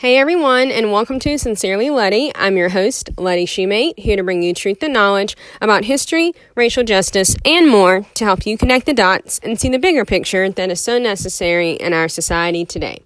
Hey 0.00 0.16
everyone, 0.16 0.70
and 0.70 0.90
welcome 0.90 1.18
to 1.18 1.36
Sincerely 1.36 1.90
Letty. 1.90 2.32
I'm 2.34 2.56
your 2.56 2.70
host, 2.70 3.10
Letty 3.18 3.44
Shoemate, 3.44 3.98
here 3.98 4.16
to 4.16 4.22
bring 4.22 4.42
you 4.42 4.54
truth 4.54 4.82
and 4.82 4.94
knowledge 4.94 5.36
about 5.60 5.84
history, 5.84 6.32
racial 6.54 6.84
justice, 6.84 7.36
and 7.44 7.68
more 7.68 8.06
to 8.14 8.24
help 8.24 8.46
you 8.46 8.56
connect 8.56 8.86
the 8.86 8.94
dots 8.94 9.40
and 9.40 9.60
see 9.60 9.68
the 9.68 9.78
bigger 9.78 10.06
picture 10.06 10.48
that 10.48 10.70
is 10.70 10.80
so 10.80 10.98
necessary 10.98 11.72
in 11.72 11.92
our 11.92 12.08
society 12.08 12.64
today. 12.64 13.02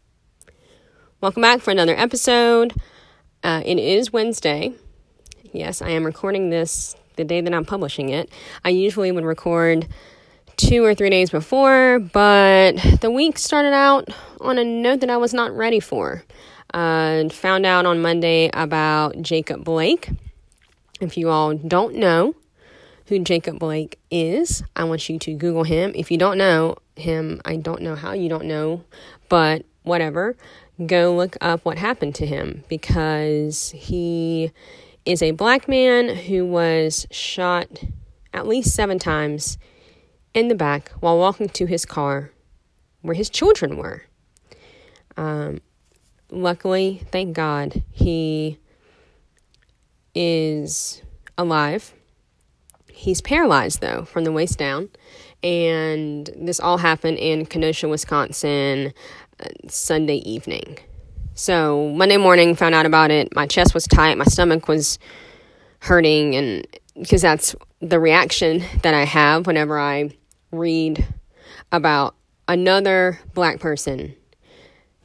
Welcome 1.21 1.43
back 1.43 1.63
for 1.63 1.73
another 1.73 1.97
episode. 1.97 2.75
Uh, 3.43 3.61
it 3.67 3.81
is 3.81 4.13
Wednesday. 4.13 4.73
Yes, 5.53 5.83
I 5.83 5.89
am 5.89 6.07
recording 6.07 6.51
this 6.51 6.95
the 7.17 7.25
day 7.25 7.41
that 7.41 7.53
I'm 7.53 7.65
publishing 7.65 8.11
it. 8.11 8.31
I 8.65 8.69
usually 8.69 9.11
would 9.11 9.25
record 9.25 9.89
two 10.57 10.85
or 10.85 10.95
three 10.95 11.11
days 11.11 11.31
before, 11.31 11.99
but 11.99 12.77
the 13.01 13.11
week 13.11 13.37
started 13.37 13.73
out 13.73 14.11
on 14.41 14.59
a 14.59 14.65
note 14.65 15.01
that 15.01 15.11
I 15.11 15.17
was 15.17 15.35
not 15.35 15.51
ready 15.57 15.81
for 15.81 16.23
uh, 16.75 17.29
found 17.29 17.65
out 17.65 17.87
on 17.87 18.03
Monday 18.03 18.51
about 18.53 19.23
Jacob 19.23 19.65
Blake. 19.65 20.11
If 21.01 21.17
you 21.17 21.31
all 21.31 21.55
don't 21.55 21.95
know 21.95 22.35
who 23.07 23.21
Jacob 23.21 23.61
Blake 23.61 23.99
is, 24.11 24.65
I 24.75 24.85
want 24.85 25.09
you 25.09 25.19
to 25.21 25.35
Google 25.35 25.63
him. 25.63 25.93
If 25.95 26.11
you 26.11 26.19
don't 26.19 26.37
know 26.37 26.77
him, 26.97 27.41
I 27.45 27.57
don't 27.57 27.81
know 27.81 27.95
how 27.95 28.13
you 28.13 28.29
don't 28.29 28.47
know, 28.47 28.85
but 29.29 29.65
whatever. 29.85 30.37
Go 30.85 31.15
look 31.15 31.37
up 31.41 31.65
what 31.65 31.79
happened 31.79 32.17
to 32.17 32.27
him 32.27 32.65
because 32.69 33.71
he 33.71 34.51
is 35.05 35.23
a 35.23 35.31
black 35.31 35.69
man 35.69 36.09
who 36.09 36.45
was 36.45 37.07
shot 37.13 37.69
at 38.33 38.49
least 38.49 38.75
seven 38.75 38.99
times 38.99 39.59
in 40.33 40.49
the 40.49 40.57
back 40.57 40.91
while 40.99 41.19
walking 41.19 41.49
to 41.51 41.67
his 41.67 41.87
car 41.87 42.33
where 43.03 43.15
his 43.15 43.31
children 43.31 43.77
were. 43.77 44.03
Um, 45.17 45.61
luckily, 46.35 47.03
thank 47.11 47.35
God, 47.35 47.83
he 47.91 48.59
is 50.15 51.03
alive. 51.39 51.95
He's 52.91 53.21
paralyzed, 53.21 53.81
though, 53.81 54.05
from 54.05 54.25
the 54.25 54.33
waist 54.33 54.59
down. 54.59 54.89
And 55.43 56.31
this 56.37 56.61
all 56.61 56.79
happened 56.79 57.19
in 57.19 57.47
Kenosha, 57.47 57.89
Wisconsin, 57.89 58.93
uh, 59.41 59.47
Sunday 59.69 60.17
evening. 60.17 60.79
So, 61.35 61.91
Monday 61.91 62.17
morning, 62.17 62.55
found 62.55 62.75
out 62.75 62.87
about 62.87 63.11
it. 63.11 63.35
My 63.35 63.47
chest 63.47 63.75
was 63.75 63.85
tight, 63.85 64.17
my 64.17 64.25
stomach 64.25 64.69
was 64.69 64.99
hurting, 65.81 66.37
and 66.37 66.67
because 66.99 67.23
that's 67.23 67.57
the 67.81 67.99
reaction 67.99 68.63
that 68.83 68.95
I 68.95 69.05
have 69.05 69.47
whenever 69.47 69.79
I 69.79 70.17
read 70.53 71.07
about 71.73 72.15
another 72.47 73.19
black 73.35 73.59
person 73.59 74.15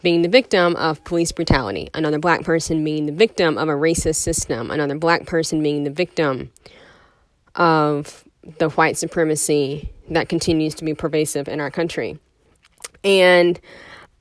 being 0.01 0.21
the 0.21 0.29
victim 0.29 0.75
of 0.75 1.03
police 1.03 1.31
brutality, 1.31 1.89
another 1.93 2.19
black 2.19 2.43
person 2.43 2.83
being 2.83 3.05
the 3.05 3.11
victim 3.11 3.57
of 3.57 3.67
a 3.67 3.73
racist 3.73 4.15
system, 4.15 4.71
another 4.71 4.97
black 4.97 5.25
person 5.25 5.61
being 5.61 5.83
the 5.83 5.89
victim 5.89 6.51
of 7.55 8.23
the 8.57 8.69
white 8.69 8.97
supremacy 8.97 9.91
that 10.09 10.29
continues 10.29 10.73
to 10.75 10.85
be 10.85 10.93
pervasive 10.93 11.47
in 11.47 11.59
our 11.59 11.69
country. 11.69 12.17
And 13.03 13.59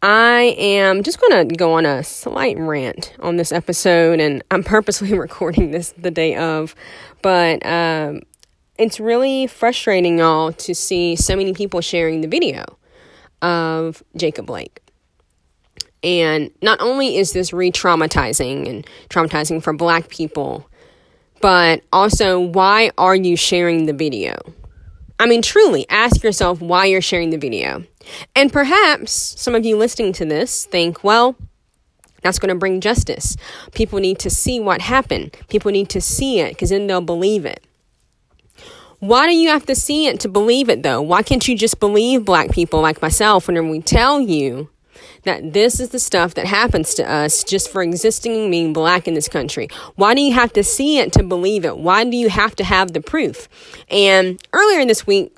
I 0.03 0.55
am 0.59 1.03
just 1.03 1.21
going 1.21 1.49
to 1.49 1.55
go 1.57 1.73
on 1.73 1.87
a 1.87 2.05
slight 2.05 2.57
rant 2.59 3.15
on 3.21 3.37
this 3.37 3.51
episode, 3.53 4.21
and 4.21 4.43
I'm 4.51 4.63
purposely 4.65 5.17
recording 5.17 5.71
this 5.71 5.93
the 5.99 6.11
day 6.11 6.37
of, 6.37 6.75
but 7.23 7.65
um, 7.65 8.23
it's 8.79 9.01
really 9.01 9.47
frustrating, 9.47 10.19
y'all, 10.19 10.53
to 10.53 10.75
see 10.75 11.17
so 11.17 11.35
many 11.37 11.53
people 11.53 11.81
sharing 11.81 12.21
the 12.21 12.29
video 12.29 12.65
of 13.43 14.03
Jacob 14.17 14.47
Blake. 14.47 14.81
And 16.03 16.51
not 16.63 16.81
only 16.81 17.17
is 17.17 17.33
this 17.33 17.53
re 17.53 17.71
traumatizing 17.71 18.69
and 18.69 18.87
traumatizing 19.09 19.63
for 19.63 19.73
black 19.73 20.09
people, 20.09 20.69
but 21.41 21.83
also 21.93 22.39
why 22.39 22.91
are 22.99 23.17
you 23.17 23.37
sharing 23.37 23.87
the 23.87 23.93
video? 23.93 24.37
I 25.21 25.27
mean, 25.27 25.43
truly 25.43 25.87
ask 25.89 26.23
yourself 26.23 26.61
why 26.61 26.87
you're 26.87 27.01
sharing 27.01 27.31
the 27.31 27.39
video. 27.39 27.85
And 28.37 28.53
perhaps 28.53 29.13
some 29.13 29.55
of 29.55 29.67
you 29.67 29.77
listening 29.77 30.13
to 30.15 30.25
this 30.25 30.65
think, 30.67 31.03
well, 31.03 31.37
that's 32.23 32.39
going 32.39 32.51
to 32.51 32.59
bring 32.59 32.81
justice. 32.81 33.37
People 33.73 33.99
need 33.99 34.19
to 34.21 34.31
see 34.31 34.61
what 34.61 34.81
happened. 34.81 35.37
People 35.49 35.73
need 35.73 35.89
to 35.91 36.01
see 36.01 36.41
it 36.41 36.51
because 36.51 36.71
then 36.71 36.87
they'll 36.87 37.01
believe 37.01 37.45
it. 37.45 37.65
Why 39.01 39.27
do 39.27 39.35
you 39.35 39.51
have 39.51 39.67
to 39.67 39.77
see 39.77 40.07
it 40.07 40.21
to 40.21 40.29
believe 40.29 40.69
it 40.69 40.83
though? 40.83 41.01
Why 41.01 41.23
can't 41.23 41.47
you 41.47 41.57
just 41.57 41.79
believe 41.79 42.25
black 42.25 42.51
people 42.51 42.81
like 42.81 43.01
myself 43.01 43.47
whenever 43.47 43.69
we 43.69 43.81
tell 43.81 44.21
you 44.21 44.71
that 45.25 45.53
this 45.53 45.81
is 45.81 45.91
the 45.91 45.99
stuff 45.99 46.35
that 46.35 46.47
happens 46.47 46.95
to 46.95 47.11
us 47.11 47.45
just 47.45 47.71
for 47.71 47.83
existing 47.83 48.43
and 48.43 48.51
being 48.51 48.73
black 48.73 49.09
in 49.09 49.15
this 49.15 49.29
country. 49.29 49.69
Why 49.97 50.15
do 50.15 50.21
you 50.21 50.33
have 50.33 50.53
to 50.55 50.65
see 50.65 50.99
it 50.99 51.13
to 51.15 51.23
believe 51.23 51.65
it? 51.65 51.79
Why 51.79 52.05
do 52.05 52.17
you 52.17 52.29
have 52.29 52.55
to 52.57 52.65
have 52.65 52.93
the 52.93 53.01
proof? 53.01 53.49
And 53.91 54.41
earlier 54.53 54.85
this 54.87 55.07
week, 55.07 55.35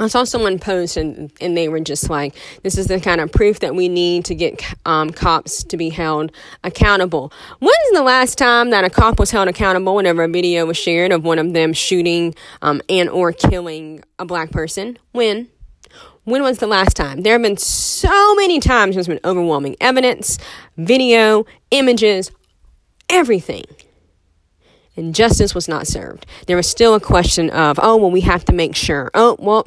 I 0.00 0.08
saw 0.08 0.24
someone 0.24 0.58
post 0.58 0.96
and, 0.96 1.30
and 1.42 1.54
they 1.54 1.68
were 1.68 1.78
just 1.78 2.08
like, 2.08 2.34
this 2.62 2.78
is 2.78 2.86
the 2.86 2.98
kind 3.00 3.20
of 3.20 3.30
proof 3.30 3.60
that 3.60 3.74
we 3.74 3.86
need 3.86 4.24
to 4.24 4.34
get 4.34 4.64
um, 4.86 5.10
cops 5.10 5.62
to 5.64 5.76
be 5.76 5.90
held 5.90 6.32
accountable. 6.64 7.30
When's 7.58 7.90
the 7.92 8.02
last 8.02 8.38
time 8.38 8.70
that 8.70 8.82
a 8.82 8.88
cop 8.88 9.18
was 9.18 9.30
held 9.30 9.48
accountable 9.48 9.94
whenever 9.94 10.22
a 10.22 10.28
video 10.28 10.64
was 10.64 10.78
shared 10.78 11.12
of 11.12 11.24
one 11.24 11.38
of 11.38 11.52
them 11.52 11.74
shooting 11.74 12.34
um, 12.62 12.80
and 12.88 13.10
or 13.10 13.30
killing 13.32 14.02
a 14.18 14.24
black 14.24 14.50
person? 14.50 14.98
When? 15.12 15.48
When 16.30 16.42
was 16.44 16.58
the 16.58 16.68
last 16.68 16.96
time? 16.96 17.22
There 17.22 17.32
have 17.32 17.42
been 17.42 17.56
so 17.56 18.34
many 18.36 18.60
times 18.60 18.94
there's 18.94 19.08
been 19.08 19.18
overwhelming 19.24 19.76
evidence, 19.80 20.38
video, 20.76 21.44
images, 21.72 22.30
everything. 23.08 23.64
And 24.96 25.12
justice 25.12 25.56
was 25.56 25.66
not 25.66 25.88
served. 25.88 26.26
There 26.46 26.56
was 26.56 26.68
still 26.68 26.94
a 26.94 27.00
question 27.00 27.50
of, 27.50 27.80
oh, 27.82 27.96
well, 27.96 28.12
we 28.12 28.20
have 28.20 28.44
to 28.44 28.52
make 28.52 28.76
sure. 28.76 29.10
Oh, 29.12 29.36
well, 29.40 29.66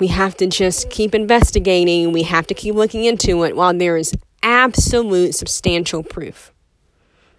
we 0.00 0.08
have 0.08 0.36
to 0.38 0.48
just 0.48 0.90
keep 0.90 1.14
investigating. 1.14 2.10
We 2.10 2.24
have 2.24 2.48
to 2.48 2.54
keep 2.54 2.74
looking 2.74 3.04
into 3.04 3.44
it 3.44 3.54
while 3.54 3.72
there 3.72 3.96
is 3.96 4.14
absolute 4.42 5.36
substantial 5.36 6.02
proof. 6.02 6.52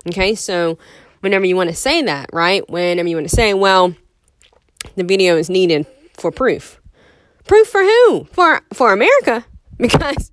Okay, 0.07 0.33
so 0.33 0.77
whenever 1.19 1.45
you 1.45 1.57
want 1.57 1.71
to 1.71 1.75
say 1.75 2.01
that, 2.03 2.29
right? 2.31 2.67
Whenever 2.69 3.09
you 3.09 3.17
want 3.17 3.29
to 3.29 3.35
say, 3.35 3.53
well, 3.53 3.95
the 4.95 5.03
video 5.03 5.35
is 5.35 5.49
needed 5.49 5.85
for 6.13 6.31
proof. 6.31 6.79
Proof 7.47 7.67
for 7.67 7.81
who? 7.83 8.25
For 8.31 8.61
for 8.73 8.93
America? 8.93 9.45
Because 9.77 10.31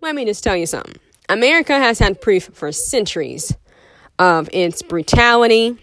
let 0.00 0.14
me 0.14 0.24
just 0.24 0.42
tell 0.42 0.56
you 0.56 0.64
something. 0.64 0.96
America 1.28 1.78
has 1.78 1.98
had 1.98 2.22
proof 2.22 2.48
for 2.54 2.72
centuries 2.72 3.54
of 4.18 4.48
its 4.50 4.80
brutality, 4.80 5.76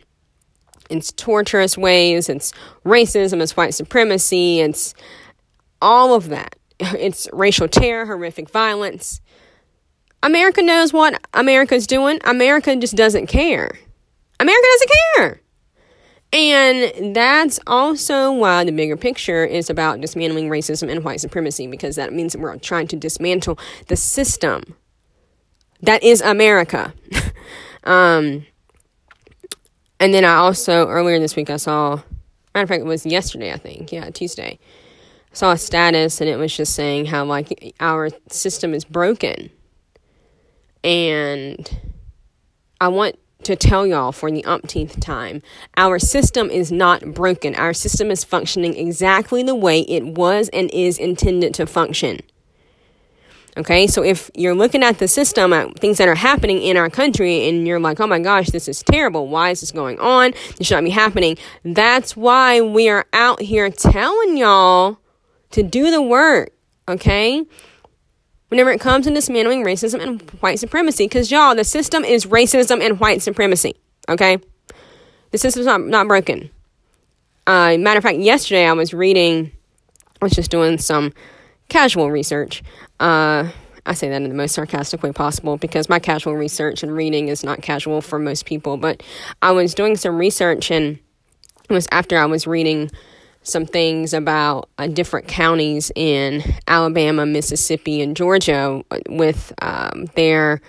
its 0.89 1.11
torturous 1.11 1.77
ways, 1.77 2.29
its 2.29 2.51
racism, 2.83 3.41
its 3.41 3.55
white 3.55 3.75
supremacy, 3.75 4.59
its 4.59 4.95
all 5.83 6.15
of 6.15 6.29
that. 6.29 6.55
It's 6.79 7.29
racial 7.31 7.67
terror, 7.67 8.07
horrific 8.07 8.49
violence. 8.49 9.21
America 10.23 10.63
knows 10.63 10.91
what 10.91 11.21
America's 11.33 11.85
doing. 11.85 12.19
America 12.23 12.75
just 12.75 12.95
doesn't 12.95 13.27
care. 13.27 13.69
America 14.39 14.67
doesn't 14.73 14.91
care. 15.15 15.41
And 16.31 17.15
that's 17.15 17.59
also 17.65 18.31
why 18.31 18.63
the 18.63 18.71
bigger 18.71 18.95
picture 18.95 19.43
is 19.43 19.69
about 19.69 19.99
dismantling 19.99 20.49
racism 20.49 20.91
and 20.91 21.03
white 21.03 21.21
supremacy, 21.21 21.65
because 21.65 21.95
that 21.95 22.13
means 22.13 22.33
that 22.33 22.39
we're 22.39 22.55
trying 22.57 22.87
to 22.87 22.95
dismantle 22.95 23.57
the 23.87 23.95
system 23.95 24.75
that 25.81 26.03
is 26.03 26.21
America. 26.21 26.93
um, 27.83 28.45
and 29.99 30.13
then 30.13 30.23
I 30.23 30.35
also, 30.35 30.87
earlier 30.87 31.19
this 31.19 31.35
week, 31.35 31.49
I 31.49 31.57
saw, 31.57 32.01
matter 32.53 32.63
of 32.63 32.69
fact, 32.69 32.81
it 32.81 32.85
was 32.85 33.05
yesterday, 33.05 33.51
I 33.51 33.57
think, 33.57 33.91
yeah, 33.91 34.09
Tuesday, 34.11 34.59
I 35.31 35.35
saw 35.35 35.51
a 35.51 35.57
status 35.57 36.21
and 36.21 36.29
it 36.29 36.37
was 36.37 36.55
just 36.55 36.75
saying 36.75 37.05
how, 37.07 37.25
like, 37.25 37.73
our 37.79 38.09
system 38.29 38.73
is 38.73 38.85
broken. 38.85 39.49
And 40.83 41.69
I 42.79 42.87
want 42.89 43.17
to 43.43 43.55
tell 43.55 43.87
y'all 43.87 44.11
for 44.11 44.29
the 44.29 44.43
umpteenth 44.45 44.99
time. 44.99 45.41
Our 45.77 45.99
system 45.99 46.49
is 46.49 46.71
not 46.71 47.13
broken. 47.13 47.55
Our 47.55 47.73
system 47.73 48.11
is 48.11 48.23
functioning 48.23 48.75
exactly 48.75 49.43
the 49.43 49.55
way 49.55 49.81
it 49.81 50.05
was 50.05 50.49
and 50.49 50.69
is 50.71 50.97
intended 50.97 51.53
to 51.55 51.65
function. 51.65 52.19
Okay, 53.57 53.87
so 53.87 54.03
if 54.03 54.29
you're 54.35 54.55
looking 54.55 54.83
at 54.83 54.99
the 54.99 55.07
system, 55.07 55.51
at 55.51 55.77
things 55.79 55.97
that 55.97 56.07
are 56.07 56.15
happening 56.15 56.61
in 56.61 56.77
our 56.77 56.89
country, 56.89 57.49
and 57.49 57.67
you're 57.67 57.79
like, 57.79 57.99
oh 57.99 58.07
my 58.07 58.19
gosh, 58.19 58.49
this 58.51 58.67
is 58.67 58.83
terrible. 58.83 59.27
Why 59.27 59.49
is 59.49 59.61
this 59.61 59.71
going 59.71 59.99
on? 59.99 60.33
This 60.57 60.67
should 60.67 60.75
not 60.75 60.83
be 60.83 60.91
happening. 60.91 61.37
That's 61.65 62.15
why 62.15 62.61
we 62.61 62.87
are 62.89 63.05
out 63.11 63.41
here 63.41 63.69
telling 63.69 64.37
y'all 64.37 64.99
to 65.51 65.63
do 65.63 65.91
the 65.91 66.01
work. 66.01 66.51
Okay, 66.87 67.43
whenever 68.49 68.71
it 68.71 68.79
comes 68.79 69.05
to 69.05 69.13
dismantling 69.13 69.63
racism 69.63 70.01
and 70.01 70.21
white 70.41 70.59
supremacy. 70.59 71.05
Because, 71.05 71.31
y'all, 71.31 71.55
the 71.55 71.63
system 71.63 72.03
is 72.03 72.25
racism 72.25 72.81
and 72.81 72.99
white 72.99 73.21
supremacy. 73.21 73.75
Okay? 74.07 74.37
The 75.31 75.37
system's 75.37 75.65
not, 75.65 75.81
not 75.81 76.07
broken. 76.07 76.49
Uh, 77.47 77.77
matter 77.77 77.97
of 77.97 78.03
fact, 78.03 78.19
yesterday 78.19 78.65
I 78.65 78.73
was 78.73 78.93
reading, 78.93 79.51
I 80.21 80.25
was 80.25 80.33
just 80.33 80.51
doing 80.51 80.77
some 80.77 81.13
casual 81.69 82.11
research. 82.11 82.63
Uh, 82.99 83.49
I 83.85 83.93
say 83.93 84.09
that 84.09 84.21
in 84.21 84.29
the 84.29 84.35
most 84.35 84.53
sarcastic 84.53 85.01
way 85.01 85.11
possible 85.11 85.57
because 85.57 85.89
my 85.89 85.99
casual 85.99 86.35
research 86.35 86.83
and 86.83 86.93
reading 86.93 87.27
is 87.29 87.43
not 87.43 87.61
casual 87.61 88.01
for 88.01 88.19
most 88.19 88.45
people. 88.45 88.77
But 88.77 89.01
I 89.41 89.51
was 89.51 89.73
doing 89.73 89.95
some 89.95 90.17
research, 90.17 90.69
and 90.69 90.99
it 91.67 91.73
was 91.73 91.87
after 91.91 92.17
I 92.17 92.25
was 92.25 92.45
reading 92.45 92.91
some 93.49 93.65
things 93.65 94.13
about 94.13 94.69
uh, 94.77 94.87
different 94.87 95.27
counties 95.27 95.91
in 95.95 96.43
Alabama, 96.67 97.25
Mississippi, 97.25 98.01
and 98.01 98.15
Georgia 98.15 98.83
with 99.09 99.53
um, 99.61 100.05
their 100.15 100.61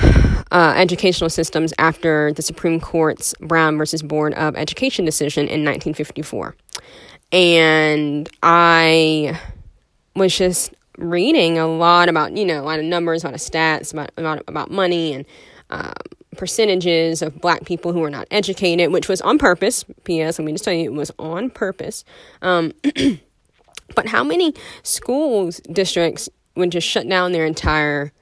uh, 0.00 0.74
educational 0.76 1.30
systems 1.30 1.72
after 1.78 2.32
the 2.32 2.42
Supreme 2.42 2.80
Court's 2.80 3.34
Brown 3.40 3.76
versus 3.76 4.02
Board 4.02 4.34
of 4.34 4.56
Education 4.56 5.04
decision 5.04 5.42
in 5.42 5.64
1954. 5.64 6.54
And 7.32 8.28
I 8.42 9.38
was 10.14 10.36
just 10.36 10.72
reading 10.96 11.58
a 11.58 11.66
lot 11.66 12.08
about, 12.08 12.36
you 12.36 12.44
know, 12.44 12.60
a 12.60 12.64
lot 12.64 12.78
of 12.78 12.84
numbers, 12.84 13.22
a 13.22 13.28
lot 13.28 13.34
of 13.34 13.40
stats, 13.40 13.92
about, 13.92 14.10
about, 14.16 14.42
about 14.48 14.70
money 14.70 15.12
and 15.12 15.24
um, 15.70 15.92
percentages 16.36 17.22
of 17.22 17.40
black 17.40 17.64
people 17.64 17.92
who 17.92 18.02
are 18.04 18.10
not 18.10 18.26
educated, 18.30 18.92
which 18.92 19.08
was 19.08 19.20
on 19.20 19.38
purpose. 19.38 19.84
P.S. 20.04 20.38
Let 20.38 20.44
me 20.44 20.52
just 20.52 20.64
tell 20.64 20.74
you, 20.74 20.84
it 20.84 20.94
was 20.94 21.10
on 21.18 21.50
purpose. 21.50 22.04
Um, 22.42 22.72
but 23.94 24.06
how 24.06 24.22
many 24.24 24.54
schools 24.82 25.60
districts 25.72 26.28
would 26.54 26.70
just 26.70 26.86
shut 26.86 27.08
down 27.08 27.32
their 27.32 27.46
entire 27.46 28.12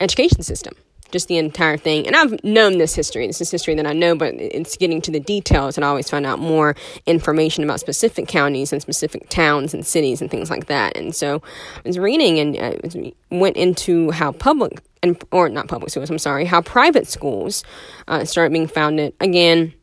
education 0.00 0.42
system? 0.42 0.74
Just 1.10 1.28
the 1.28 1.36
entire 1.36 1.76
thing. 1.76 2.06
And 2.06 2.14
I've 2.14 2.42
known 2.44 2.78
this 2.78 2.94
history. 2.94 3.26
This 3.26 3.40
is 3.40 3.50
history 3.50 3.74
that 3.74 3.86
I 3.86 3.92
know, 3.92 4.14
but 4.14 4.34
it's 4.34 4.76
getting 4.76 5.00
to 5.02 5.10
the 5.10 5.20
details 5.20 5.76
and 5.76 5.84
I 5.84 5.88
always 5.88 6.10
find 6.10 6.26
out 6.26 6.38
more 6.38 6.76
information 7.06 7.64
about 7.64 7.80
specific 7.80 8.28
counties 8.28 8.72
and 8.72 8.82
specific 8.82 9.28
towns 9.28 9.74
and 9.74 9.86
cities 9.86 10.20
and 10.20 10.30
things 10.30 10.50
like 10.50 10.66
that. 10.66 10.96
And 10.96 11.14
so 11.14 11.42
I 11.76 11.80
was 11.88 11.98
reading 11.98 12.38
and 12.38 12.56
I 12.58 13.12
went 13.30 13.56
into 13.56 14.10
how 14.10 14.32
public 14.32 14.80
and 15.02 15.22
or 15.30 15.48
not 15.48 15.68
public 15.68 15.90
schools, 15.90 16.10
I'm 16.10 16.18
sorry, 16.18 16.44
how 16.44 16.60
private 16.60 17.06
schools 17.06 17.64
uh, 18.08 18.24
started 18.24 18.52
being 18.52 18.66
founded 18.66 19.14
again. 19.20 19.74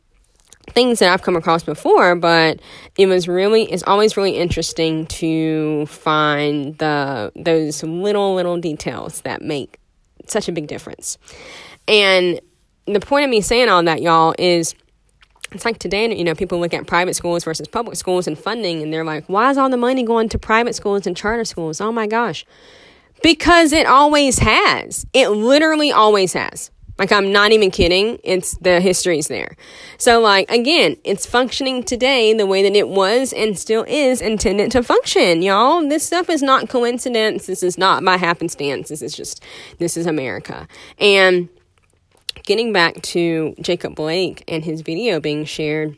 Things 0.70 0.98
that 0.98 1.14
I've 1.14 1.22
come 1.22 1.36
across 1.36 1.62
before, 1.62 2.16
but 2.16 2.60
it 2.98 3.06
was 3.06 3.28
really 3.28 3.72
it's 3.72 3.84
always 3.84 4.18
really 4.18 4.36
interesting 4.36 5.06
to 5.08 5.86
find 5.86 6.76
the 6.80 7.32
those 7.36 7.84
little 7.84 8.34
little 8.34 8.58
details 8.58 9.22
that 9.22 9.44
make 9.44 9.80
such 10.32 10.48
a 10.48 10.52
big 10.52 10.68
difference. 10.68 11.18
And 11.88 12.40
the 12.86 13.00
point 13.00 13.26
of 13.26 13.30
me 13.30 13.42
saying 13.42 13.70
all 13.70 13.84
that, 13.84 14.02
y'all, 14.02 14.36
is 14.38 14.76
it's 15.52 15.66
like 15.66 15.80
today, 15.80 16.14
you 16.16 16.24
know, 16.24 16.36
people 16.36 16.60
look 16.60 16.74
at 16.74 16.86
private 16.88 17.16
schools 17.16 17.44
versus 17.44 17.68
public 17.68 17.96
schools 17.96 18.28
and 18.28 18.38
funding, 18.38 18.82
and 18.82 18.94
they're 18.94 19.06
like, 19.06 19.26
why 19.28 19.50
is 19.50 19.58
all 19.58 19.70
the 19.70 19.78
money 19.78 20.04
going 20.04 20.30
to 20.30 20.40
private 20.40 20.76
schools 20.76 21.08
and 21.08 21.16
charter 21.16 21.46
schools? 21.46 21.80
Oh 21.80 21.92
my 21.92 22.08
gosh. 22.08 22.46
Because 23.24 23.72
it 23.72 23.88
always 23.88 24.40
has. 24.40 25.06
It 25.14 25.30
literally 25.30 25.92
always 25.92 26.34
has. 26.34 26.72
Like, 26.98 27.12
I'm 27.12 27.32
not 27.32 27.52
even 27.52 27.72
kidding. 27.72 28.20
It's 28.24 28.56
the 28.58 28.80
history's 28.80 29.28
there. 29.28 29.58
So, 29.98 30.22
like, 30.22 30.50
again, 30.50 30.96
it's 31.04 31.26
functioning 31.26 31.84
today 31.84 32.34
the 32.34 32.46
way 32.46 32.64
that 32.64 32.76
it 32.76 32.88
was 32.88 33.34
and 33.34 33.60
still 33.60 33.84
is 33.88 34.22
intended 34.22 34.72
to 34.72 34.82
function, 34.82 35.42
y'all. 35.42 35.86
This 35.88 36.06
stuff 36.06 36.30
is 36.30 36.42
not 36.42 36.70
coincidence. 36.70 37.48
This 37.48 37.64
is 37.64 37.78
not 37.78 38.04
by 38.06 38.16
happenstance. 38.16 38.88
This 38.88 39.02
is 39.02 39.14
just, 39.14 39.44
this 39.78 39.98
is 39.98 40.06
America. 40.06 40.70
And 40.98 41.50
getting 42.44 42.72
back 42.72 43.02
to 43.02 43.56
Jacob 43.60 43.96
Blake 43.96 44.46
and 44.48 44.64
his 44.64 44.80
video 44.80 45.20
being 45.20 45.44
shared, 45.44 45.98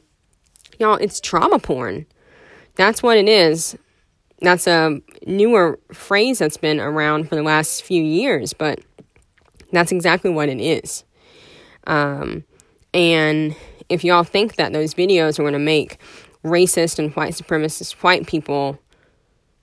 y'all, 0.79 0.95
it's 0.95 1.19
trauma 1.19 1.59
porn. 1.59 2.07
That's 2.73 3.03
what 3.03 3.17
it 3.17 3.29
is. 3.29 3.77
That's 4.41 4.65
a 4.67 4.99
newer 5.25 5.79
phrase 5.94 6.39
that's 6.39 6.57
been 6.57 6.79
around 6.79 7.29
for 7.29 7.35
the 7.35 7.44
last 7.44 7.83
few 7.83 8.01
years, 8.01 8.53
but 8.53 8.79
that's 9.72 9.92
exactly 9.92 10.31
what 10.31 10.50
it 10.50 10.60
is. 10.60 11.04
Um, 11.86 12.44
and 12.94 13.56
if 13.90 14.04
y'all 14.04 14.24
think 14.24 14.56
that 14.56 14.74
those 14.74 14.94
videos 14.94 15.40
are 15.40 15.44
going 15.44 15.54
to 15.54 15.60
make 15.60 15.98
racist 16.44 17.00
and 17.00 17.14
white 17.14 17.34
supremacist 17.34 17.94
white 18.04 18.28
people 18.28 18.80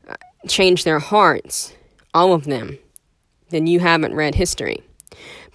uh, 0.08 0.14
change 0.48 0.84
their 0.84 0.98
hearts, 0.98 1.74
all 2.12 2.32
of 2.32 2.44
them, 2.44 2.78
then 3.50 3.66
you 3.66 3.80
haven't 3.80 4.14
read 4.14 4.34
history 4.34 4.82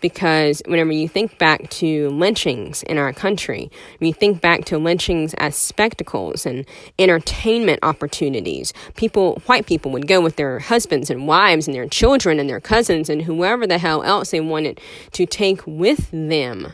because 0.01 0.61
whenever 0.65 0.91
you 0.91 1.07
think 1.07 1.37
back 1.37 1.69
to 1.69 2.09
lynchings 2.09 2.83
in 2.83 2.97
our 2.97 3.13
country, 3.13 3.71
when 3.99 4.07
you 4.07 4.13
think 4.13 4.41
back 4.41 4.65
to 4.65 4.77
lynchings 4.77 5.33
as 5.35 5.55
spectacles 5.55 6.45
and 6.45 6.65
entertainment 6.97 7.79
opportunities, 7.83 8.73
people, 8.95 9.41
white 9.45 9.65
people 9.65 9.91
would 9.91 10.07
go 10.07 10.21
with 10.21 10.35
their 10.35 10.59
husbands 10.59 11.09
and 11.09 11.27
wives 11.27 11.67
and 11.67 11.75
their 11.75 11.87
children 11.87 12.39
and 12.39 12.49
their 12.49 12.59
cousins 12.59 13.09
and 13.09 13.23
whoever 13.23 13.67
the 13.67 13.77
hell 13.77 14.03
else 14.03 14.31
they 14.31 14.41
wanted 14.41 14.79
to 15.11 15.25
take 15.25 15.65
with 15.65 16.09
them. 16.11 16.73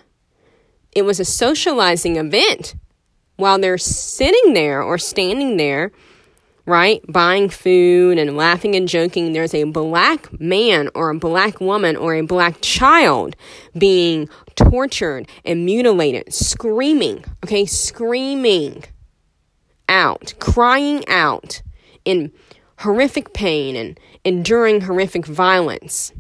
It 0.91 1.03
was 1.03 1.19
a 1.19 1.25
socializing 1.25 2.15
event 2.15 2.75
while 3.35 3.59
they're 3.59 3.77
sitting 3.77 4.53
there 4.53 4.81
or 4.81 4.97
standing 4.97 5.57
there 5.57 5.91
right? 6.65 7.01
Buying 7.07 7.49
food 7.49 8.17
and 8.17 8.35
laughing 8.35 8.75
and 8.75 8.87
joking. 8.87 9.33
There's 9.33 9.53
a 9.53 9.65
black 9.65 10.39
man 10.39 10.89
or 10.95 11.09
a 11.09 11.17
black 11.17 11.61
woman 11.61 11.95
or 11.95 12.15
a 12.15 12.21
black 12.21 12.57
child 12.61 13.35
being 13.77 14.29
tortured 14.55 15.27
and 15.43 15.65
mutilated, 15.65 16.33
screaming, 16.33 17.23
okay, 17.43 17.65
screaming 17.65 18.83
out, 19.87 20.33
crying 20.39 21.07
out 21.07 21.61
in 22.03 22.31
horrific 22.79 23.33
pain 23.33 23.75
and 23.75 23.99
enduring 24.23 24.81
horrific 24.81 25.25
violence. 25.25 26.11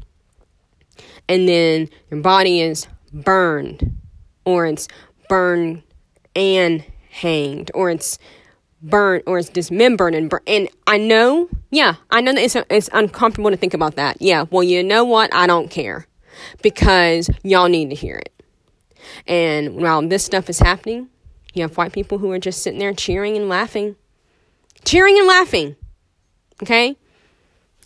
And 1.27 1.49
then 1.49 1.89
your 2.11 2.21
body 2.21 2.61
is 2.61 2.87
burned, 3.11 3.97
or 4.45 4.67
it's 4.67 4.87
burned 5.27 5.81
and 6.35 6.83
hanged, 7.09 7.71
or 7.73 7.89
it's 7.89 8.19
burnt 8.89 9.23
or 9.27 9.39
it's 9.39 9.49
dismembered 9.49 10.15
and 10.15 10.29
burnt. 10.29 10.43
And 10.47 10.69
I 10.87 10.97
know, 10.97 11.49
yeah, 11.71 11.95
I 12.11 12.21
know 12.21 12.33
that 12.33 12.41
it's, 12.41 12.55
it's 12.69 12.89
uncomfortable 12.93 13.51
to 13.51 13.57
think 13.57 13.73
about 13.73 13.95
that. 13.95 14.21
Yeah, 14.21 14.45
well, 14.49 14.63
you 14.63 14.83
know 14.83 15.03
what? 15.03 15.33
I 15.33 15.47
don't 15.47 15.69
care 15.69 16.07
because 16.61 17.29
y'all 17.43 17.69
need 17.69 17.89
to 17.89 17.95
hear 17.95 18.15
it. 18.15 18.31
And 19.27 19.75
while 19.75 20.07
this 20.07 20.23
stuff 20.23 20.49
is 20.49 20.59
happening, 20.59 21.09
you 21.53 21.61
have 21.61 21.77
white 21.77 21.93
people 21.93 22.17
who 22.17 22.31
are 22.31 22.39
just 22.39 22.61
sitting 22.61 22.79
there 22.79 22.93
cheering 22.93 23.35
and 23.37 23.49
laughing. 23.49 23.95
Cheering 24.83 25.17
and 25.17 25.27
laughing. 25.27 25.75
Okay? 26.61 26.97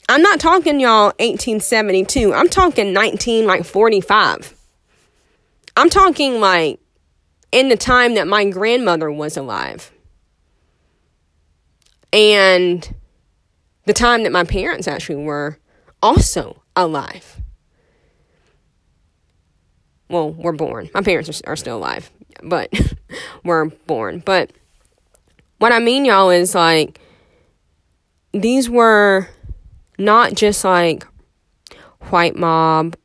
I'm 0.07 0.21
not 0.21 0.39
talking 0.39 0.79
y'all 0.79 1.13
1872. 1.19 2.33
I'm 2.33 2.49
talking 2.49 2.93
19 2.93 3.45
like 3.45 3.63
45. 3.63 4.55
I'm 5.77 5.89
talking 5.89 6.41
like 6.41 6.79
in 7.51 7.69
the 7.69 7.77
time 7.77 8.15
that 8.15 8.27
my 8.27 8.49
grandmother 8.49 9.11
was 9.11 9.37
alive 9.37 9.91
and 12.11 12.95
the 13.85 13.93
time 13.93 14.23
that 14.23 14.31
my 14.31 14.43
parents 14.43 14.87
actually 14.87 15.23
were 15.23 15.57
also 16.01 16.61
alive. 16.75 17.41
Well, 20.09 20.31
we're 20.31 20.53
born. 20.53 20.89
My 20.93 21.01
parents 21.01 21.41
are, 21.41 21.51
are 21.51 21.55
still 21.55 21.77
alive, 21.77 22.09
but 22.43 22.71
we're 23.43 23.65
born. 23.65 24.19
But 24.25 24.51
what 25.59 25.71
I 25.71 25.79
mean, 25.79 26.05
y'all, 26.05 26.29
is 26.29 26.55
like 26.55 26.99
these 28.31 28.69
were 28.69 29.27
not 29.97 30.33
just 30.33 30.63
like 30.63 31.05
white 32.09 32.35
mob, 32.35 32.95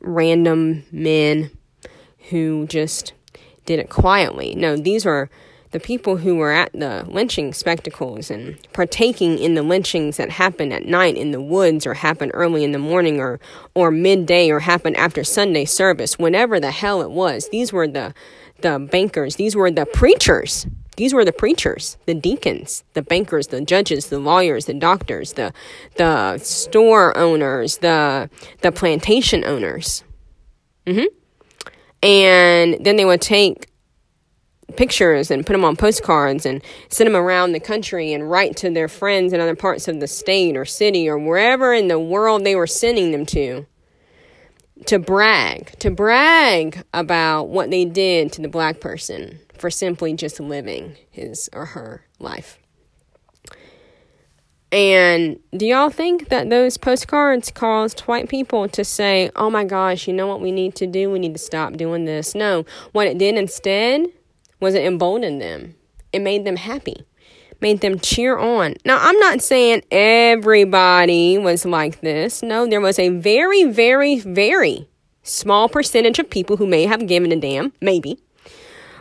random 0.00 0.84
men 0.90 1.50
who 2.30 2.66
just 2.66 3.12
did 3.66 3.78
it 3.78 3.90
quietly. 3.90 4.54
No, 4.54 4.76
these 4.76 5.04
were 5.04 5.28
the 5.70 5.80
people 5.80 6.16
who 6.16 6.36
were 6.36 6.52
at 6.52 6.72
the 6.72 7.04
lynching 7.08 7.52
spectacles 7.52 8.30
and 8.30 8.56
partaking 8.72 9.38
in 9.38 9.54
the 9.54 9.62
lynchings 9.62 10.16
that 10.16 10.30
happened 10.30 10.72
at 10.72 10.86
night 10.86 11.16
in 11.16 11.30
the 11.30 11.40
woods 11.40 11.86
or 11.86 11.94
happened 11.94 12.32
early 12.34 12.64
in 12.64 12.72
the 12.72 12.78
morning 12.78 13.20
or 13.20 13.38
or 13.74 13.90
midday 13.90 14.50
or 14.50 14.60
happened 14.60 14.96
after 14.96 15.22
Sunday 15.24 15.64
service, 15.64 16.18
whenever 16.18 16.58
the 16.58 16.70
hell 16.70 17.02
it 17.02 17.10
was, 17.10 17.48
these 17.50 17.72
were 17.72 17.88
the 17.88 18.14
the 18.60 18.78
bankers, 18.78 19.36
these 19.36 19.54
were 19.54 19.70
the 19.70 19.86
preachers. 19.86 20.66
These 20.96 21.14
were 21.14 21.24
the 21.24 21.32
preachers, 21.32 21.96
the 22.06 22.14
deacons, 22.14 22.82
the 22.94 23.02
bankers, 23.02 23.46
the 23.46 23.60
judges, 23.60 24.08
the 24.08 24.18
lawyers, 24.18 24.64
the 24.64 24.74
doctors, 24.74 25.34
the 25.34 25.52
the 25.94 26.38
store 26.38 27.16
owners, 27.16 27.78
the 27.78 28.28
the 28.62 28.72
plantation 28.72 29.44
owners. 29.44 30.02
hmm 30.86 31.04
And 32.02 32.84
then 32.84 32.96
they 32.96 33.04
would 33.04 33.20
take 33.20 33.68
pictures 34.76 35.30
and 35.30 35.46
put 35.46 35.52
them 35.54 35.64
on 35.64 35.76
postcards 35.76 36.44
and 36.44 36.62
send 36.88 37.06
them 37.06 37.16
around 37.16 37.52
the 37.52 37.60
country 37.60 38.12
and 38.12 38.30
write 38.30 38.56
to 38.56 38.70
their 38.70 38.88
friends 38.88 39.32
in 39.32 39.40
other 39.40 39.56
parts 39.56 39.88
of 39.88 39.98
the 40.00 40.06
state 40.06 40.56
or 40.56 40.64
city 40.64 41.08
or 41.08 41.18
wherever 41.18 41.72
in 41.72 41.88
the 41.88 41.98
world 41.98 42.44
they 42.44 42.54
were 42.54 42.66
sending 42.66 43.10
them 43.10 43.24
to 43.24 43.66
to 44.86 44.98
brag 44.98 45.76
to 45.78 45.90
brag 45.90 46.84
about 46.94 47.48
what 47.48 47.70
they 47.70 47.84
did 47.84 48.32
to 48.32 48.42
the 48.42 48.48
black 48.48 48.78
person 48.80 49.40
for 49.56 49.70
simply 49.70 50.14
just 50.14 50.38
living 50.38 50.96
his 51.10 51.48
or 51.52 51.66
her 51.66 52.04
life 52.20 52.58
And 54.70 55.40
do 55.56 55.64
y'all 55.66 55.88
think 55.90 56.28
that 56.28 56.50
those 56.50 56.76
postcards 56.76 57.50
caused 57.50 58.00
white 58.00 58.28
people 58.28 58.68
to 58.68 58.84
say, 58.84 59.30
oh 59.34 59.48
my 59.48 59.64
gosh, 59.64 60.06
you 60.06 60.12
know 60.12 60.26
what 60.26 60.42
we 60.42 60.52
need 60.52 60.74
to 60.76 60.86
do? 60.86 61.10
We 61.10 61.18
need 61.18 61.32
to 61.32 61.38
stop 61.38 61.72
doing 61.72 62.04
this? 62.04 62.34
No. 62.34 62.66
What 62.92 63.06
it 63.06 63.16
did 63.16 63.36
instead 63.36 64.06
was 64.60 64.74
it 64.74 64.84
emboldened 64.84 65.40
them, 65.40 65.74
it 66.12 66.20
made 66.20 66.44
them 66.44 66.56
happy, 66.56 67.06
made 67.60 67.80
them 67.80 67.98
cheer 67.98 68.38
on. 68.38 68.74
Now, 68.84 68.98
I'm 69.00 69.18
not 69.18 69.42
saying 69.42 69.82
everybody 69.90 71.38
was 71.38 71.64
like 71.64 72.00
this. 72.00 72.42
No, 72.42 72.66
there 72.66 72.80
was 72.80 72.98
a 72.98 73.08
very, 73.10 73.64
very, 73.64 74.18
very 74.18 74.88
small 75.22 75.68
percentage 75.68 76.18
of 76.18 76.30
people 76.30 76.56
who 76.56 76.66
may 76.66 76.84
have 76.84 77.06
given 77.06 77.32
a 77.32 77.36
damn, 77.36 77.72
maybe. 77.80 78.18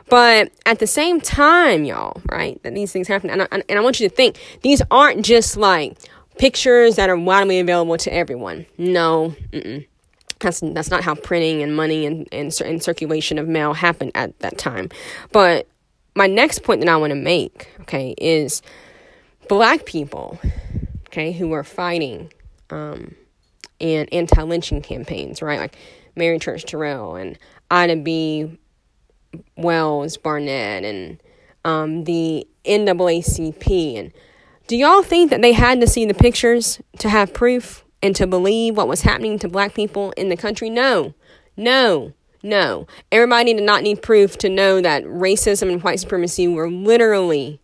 But 0.10 0.52
at 0.66 0.80
the 0.80 0.88
same 0.88 1.20
time, 1.20 1.84
y'all, 1.84 2.22
right, 2.30 2.62
that 2.64 2.74
these 2.74 2.94
things 2.94 3.08
happen, 3.08 3.30
and 3.30 3.42
I, 3.44 3.48
and 3.52 3.78
I 3.78 3.82
want 3.82 4.00
you 4.00 4.08
to 4.08 4.16
think 4.16 4.38
these 4.62 4.82
aren't 4.90 5.26
just 5.26 5.58
like 5.58 5.98
pictures 6.38 6.96
that 6.96 7.10
are 7.10 7.18
widely 7.18 7.60
available 7.60 7.98
to 7.98 8.14
everyone. 8.14 8.66
No, 8.78 9.36
mm-mm. 9.52 9.86
That's 10.40 10.60
that's 10.62 10.90
not 10.90 11.04
how 11.04 11.16
printing 11.16 11.64
and 11.64 11.76
money 11.76 12.06
and, 12.06 12.28
and 12.32 12.56
and 12.62 12.84
circulation 12.84 13.38
of 13.38 13.48
mail 13.48 13.74
happened 13.74 14.12
at 14.16 14.38
that 14.40 14.58
time. 14.58 14.90
But 15.32 15.68
my 16.16 16.28
next 16.28 16.64
point 16.64 16.82
that 16.82 16.90
I 16.90 16.98
want 16.98 17.12
to 17.12 17.16
make, 17.16 17.70
okay, 17.82 18.16
is 18.18 18.62
black 19.48 19.86
people, 19.86 20.40
okay, 21.08 21.32
who 21.32 21.52
are 21.54 21.64
fighting 21.64 22.34
um, 22.70 23.16
in 23.80 24.08
anti-lynching 24.12 24.82
campaigns, 24.82 25.42
right, 25.42 25.60
like 25.60 25.78
Mary 26.16 26.40
Church 26.40 26.66
Terrell 26.66 27.16
and 27.16 27.38
Ida 27.70 27.98
B. 27.98 28.58
Wells 29.56 30.18
Barnett 30.18 30.84
and 30.84 31.22
um, 31.64 32.04
the 32.06 32.48
NAACP. 32.66 34.00
And 34.00 34.12
do 34.68 34.76
y'all 34.76 35.04
think 35.04 35.30
that 35.30 35.42
they 35.42 35.54
had 35.54 35.82
to 35.82 35.88
see 35.88 36.06
the 36.06 36.14
pictures 36.14 36.82
to 37.00 37.10
have 37.10 37.34
proof 37.34 37.86
and 38.02 38.16
to 38.16 38.28
believe 38.28 38.78
what 38.78 38.88
was 38.88 39.02
happening 39.02 39.40
to 39.40 39.48
black 39.48 39.74
people 39.74 40.12
in 40.12 40.30
the 40.30 40.38
country? 40.38 40.70
No, 40.70 41.14
no, 41.56 42.14
no. 42.44 42.88
Everybody 43.12 43.54
did 43.54 43.64
not 43.64 43.84
need 43.84 44.02
proof 44.02 44.38
to 44.40 44.50
know 44.50 44.82
that 44.82 45.04
racism 45.04 45.72
and 45.72 45.84
white 45.84 46.00
supremacy 46.00 46.48
were 46.48 46.70
literally 46.70 47.62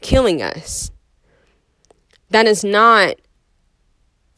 killing 0.00 0.42
us. 0.42 0.90
That 2.30 2.46
is 2.46 2.64
not 2.64 3.16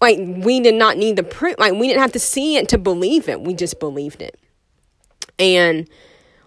like 0.00 0.18
we 0.18 0.60
did 0.60 0.74
not 0.74 0.96
need 0.96 1.16
the 1.16 1.22
proof. 1.22 1.56
Like 1.58 1.72
we 1.72 1.88
didn't 1.88 2.02
have 2.02 2.12
to 2.12 2.18
see 2.18 2.56
it 2.56 2.68
to 2.70 2.78
believe 2.78 3.28
it. 3.28 3.40
We 3.40 3.54
just 3.54 3.80
believed 3.80 4.20
it. 4.20 4.38
And 5.38 5.88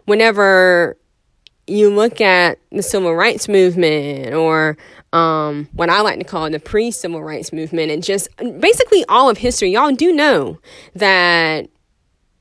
whenever 0.05 0.97
you 1.67 1.89
look 1.89 2.21
at 2.21 2.59
the 2.71 2.81
civil 2.81 3.13
rights 3.13 3.47
movement 3.47 4.33
or 4.33 4.77
um, 5.13 5.67
what 5.74 5.89
I 5.89 6.01
like 6.01 6.19
to 6.19 6.25
call 6.25 6.50
the 6.50 6.59
pre 6.59 6.91
civil 6.91 7.21
rights 7.21 7.51
movement 7.51 7.91
and 7.91 8.03
just 8.03 8.29
basically 8.38 9.05
all 9.09 9.29
of 9.29 9.38
history, 9.38 9.71
y'all 9.71 9.91
do 9.91 10.13
know 10.13 10.59
that 10.95 11.69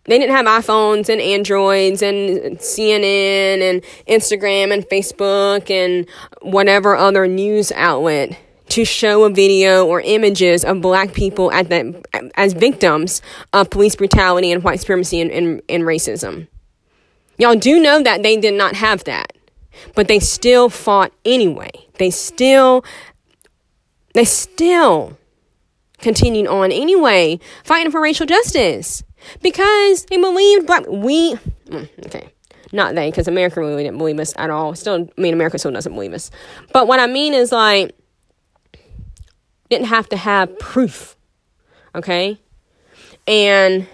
they 0.05 0.19
didn't 0.19 0.37
have 0.37 0.47
iPhones 0.47 1.09
and 1.09 1.21
Androids 1.21 2.01
and 2.03 2.59
CNN 2.59 3.61
and 3.61 3.83
Instagram 4.09 4.73
and 4.73 4.89
Facebook 4.89 5.71
and 5.71 6.09
whatever 6.43 6.97
other 6.97 7.27
news 7.27 7.73
outlet 7.73 8.39
to 8.69 8.85
show 8.85 9.25
a 9.25 9.31
video 9.31 9.87
or 9.87 10.01
images 10.01 10.65
of 10.65 10.81
black 10.81 11.13
people 11.13 11.53
at 11.53 11.69
the, 11.69 12.31
as 12.37 12.53
victims 12.53 13.23
of 13.53 13.71
police 13.71 13.97
brutality 13.97 14.51
and 14.51 14.63
white 14.63 14.81
supremacy 14.81 15.21
and, 15.21 15.31
and, 15.31 15.63
and 15.69 15.85
racism. 15.85 16.49
Y'all 17.39 17.57
do 17.57 17.81
know 17.81 18.03
that 18.03 18.23
they 18.23 18.37
did 18.37 18.55
not 18.55 18.75
have 18.75 19.05
that, 19.05 19.33
but 19.95 20.09
they 20.09 20.19
still 20.19 20.69
fought 20.69 21.13
anyway. 21.25 21.71
They 21.99 22.11
still, 22.11 22.85
they 24.15 24.25
still 24.25 25.19
continued 25.99 26.47
on 26.47 26.73
anyway, 26.73 27.39
fighting 27.65 27.91
for 27.91 28.01
racial 28.01 28.27
justice 28.27 29.03
because 29.43 30.05
they 30.07 30.17
believed 30.17 30.67
black. 30.67 30.85
We, 30.89 31.35
mm, 31.67 31.89
okay, 32.07 32.33
not 32.73 32.95
they, 32.95 33.11
because 33.11 33.29
America 33.29 33.61
really 33.61 33.83
didn't 33.83 33.99
believe 33.99 34.19
us 34.19 34.33
at 34.37 34.51
all. 34.51 34.75
Still, 34.75 35.09
I 35.17 35.21
mean, 35.21 35.35
America 35.35 35.59
still 35.59 35.73
doesn't 35.73 35.93
believe 35.93 36.13
us. 36.13 36.31
But 36.73 36.87
what 36.87 37.01
I 37.01 37.07
mean 37.07 37.35
is 37.35 37.53
like, 37.53 37.95
didn't 39.69 39.87
have 39.87 40.09
to 40.11 40.17
have 40.17 40.59
proof, 40.59 41.17
okay? 41.95 42.39
And 43.27 43.87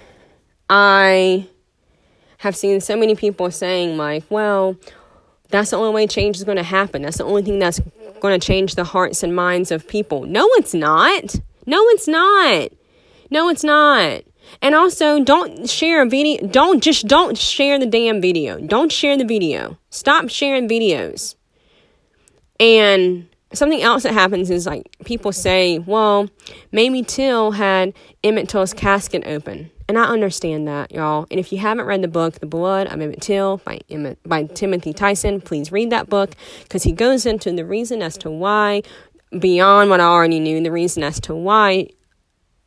I 0.69 1.49
have 2.43 2.57
seen 2.57 2.81
so 2.81 2.97
many 2.97 3.15
people 3.15 3.53
saying, 3.53 3.97
like, 3.97 4.25
well, 4.29 4.77
that's 5.51 5.71
the 5.71 5.77
only 5.77 5.95
way 5.95 6.07
change 6.09 6.37
is 6.37 6.43
going 6.43 6.57
to 6.57 6.65
happen. 6.65 7.03
That's 7.03 7.19
the 7.19 7.25
only 7.25 7.43
thing 7.43 7.61
that's 7.61 7.81
going 8.19 8.39
to 8.39 8.45
change 8.45 8.75
the 8.75 8.83
hearts 8.83 9.23
and 9.23 9.37
minds 9.37 9.71
of 9.71 9.87
people. 9.87 10.25
No, 10.25 10.49
it's 10.55 10.75
not. 10.75 11.37
No, 11.67 11.79
it's 11.91 12.09
not. 12.09 12.73
No, 13.31 13.49
it's 13.49 13.63
not. 13.63 14.25
And 14.61 14.75
also, 14.75 15.23
don't 15.23 15.71
share 15.71 16.03
a 16.03 16.07
video. 16.07 16.45
Don't 16.49 16.83
just 16.83 17.07
don't 17.07 17.39
share 17.39 17.79
the 17.79 17.87
damn 17.87 18.21
video. 18.21 18.59
Don't 18.59 18.91
share 18.91 19.17
the 19.17 19.25
video. 19.25 19.79
Stop 19.91 20.29
sharing 20.29 20.69
videos. 20.69 21.37
And 22.59 23.29
something 23.53 23.83
else 23.83 24.03
that 24.03 24.15
happens 24.15 24.51
is 24.51 24.67
like 24.67 24.97
people 25.05 25.31
say, 25.31 25.79
well, 25.79 26.29
Mamie 26.73 27.05
Till 27.05 27.53
had 27.53 27.95
Emmett 28.25 28.49
Till's 28.49 28.75
casket 28.75 29.23
open. 29.27 29.71
And 29.93 29.99
I 29.99 30.05
understand 30.05 30.67
that, 30.69 30.91
y'all. 30.91 31.27
And 31.31 31.39
if 31.39 31.53
you 31.53 31.59
haven't 31.59 31.85
read 31.85 32.01
the 32.01 32.09
book, 32.09 32.41
The 32.41 32.47
Blood 32.47 32.87
of 32.87 32.95
Emmett 32.95 33.21
Till 33.21 33.59
by, 33.59 33.81
Emmett, 33.91 34.19
by 34.27 34.45
Timothy 34.45 34.95
Tyson, 34.95 35.39
please 35.39 35.71
read 35.71 35.91
that 35.91 36.09
book 36.09 36.31
because 36.63 36.85
he 36.85 36.93
goes 36.93 37.27
into 37.27 37.53
the 37.53 37.67
reason 37.67 38.01
as 38.01 38.17
to 38.17 38.31
why, 38.31 38.85
beyond 39.39 39.91
what 39.91 40.01
I 40.01 40.05
already 40.05 40.41
knew, 40.41 40.63
the 40.63 40.73
reason 40.73 41.03
as 41.03 41.21
to 41.21 41.35
why 41.35 41.91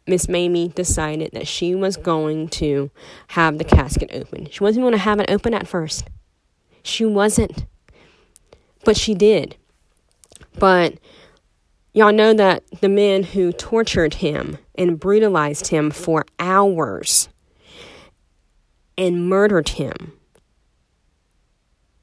Miss 0.05 0.29
Mamie 0.29 0.67
decided 0.67 1.31
that 1.31 1.47
she 1.47 1.73
was 1.73 1.97
going 1.97 2.47
to 2.49 2.91
have 3.29 3.57
the 3.57 3.63
casket 3.63 4.11
open. 4.13 4.47
She 4.51 4.63
wasn't 4.63 4.83
going 4.83 4.91
to 4.91 4.99
have 4.99 5.19
it 5.19 5.27
open 5.27 5.55
at 5.55 5.67
first. 5.67 6.07
She 6.83 7.05
wasn't. 7.05 7.65
But 8.83 8.97
she 8.97 9.15
did. 9.15 9.55
But 10.59 10.99
Y'all 11.95 12.11
know 12.11 12.33
that 12.33 12.61
the 12.81 12.89
men 12.89 13.23
who 13.23 13.53
tortured 13.53 14.15
him 14.15 14.57
and 14.77 14.99
brutalized 14.99 15.67
him 15.67 15.91
for 15.91 16.25
hours 16.39 17.29
and 18.97 19.29
murdered 19.29 19.69
him, 19.69 20.13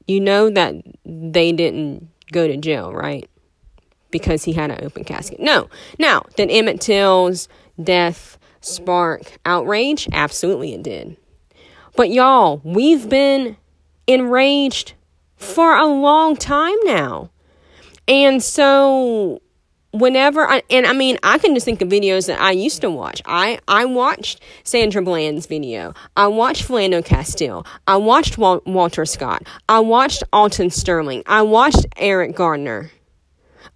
you 0.07 0.19
know 0.19 0.49
that 0.49 0.75
they 1.05 1.51
didn't 1.51 2.09
go 2.31 2.47
to 2.47 2.57
jail, 2.57 2.91
right? 2.91 3.29
Because 4.11 4.43
he 4.43 4.53
had 4.53 4.71
an 4.71 4.83
open 4.83 5.03
casket. 5.03 5.39
No. 5.39 5.69
Now, 5.97 6.23
did 6.35 6.51
Emmett 6.51 6.81
Till's 6.81 7.47
death 7.81 8.37
spark 8.61 9.37
outrage? 9.45 10.07
Absolutely, 10.11 10.73
it 10.73 10.83
did. 10.83 11.17
But 11.95 12.09
y'all, 12.09 12.61
we've 12.63 13.07
been 13.07 13.57
enraged 14.07 14.93
for 15.35 15.75
a 15.75 15.85
long 15.85 16.35
time 16.35 16.75
now. 16.83 17.29
And 18.07 18.43
so 18.43 19.41
whenever 19.93 20.49
I, 20.49 20.63
and 20.69 20.85
I 20.85 20.93
mean, 20.93 21.17
I 21.23 21.37
can 21.37 21.53
just 21.53 21.65
think 21.65 21.81
of 21.81 21.87
videos 21.87 22.27
that 22.27 22.41
I 22.41 22.51
used 22.51 22.81
to 22.81 22.89
watch. 22.89 23.21
I, 23.25 23.59
I 23.67 23.85
watched 23.85 24.41
Sandra 24.63 25.01
Bland's 25.01 25.45
video. 25.45 25.93
I 26.17 26.27
watched 26.27 26.67
Philando 26.67 27.05
Castile. 27.05 27.65
I 27.87 27.97
watched 27.97 28.37
Wal- 28.37 28.63
Walter 28.65 29.05
Scott. 29.05 29.43
I 29.69 29.79
watched 29.79 30.23
Alton 30.33 30.71
Sterling. 30.71 31.23
I 31.27 31.43
watched 31.43 31.85
Eric 31.95 32.35
Garner. 32.35 32.91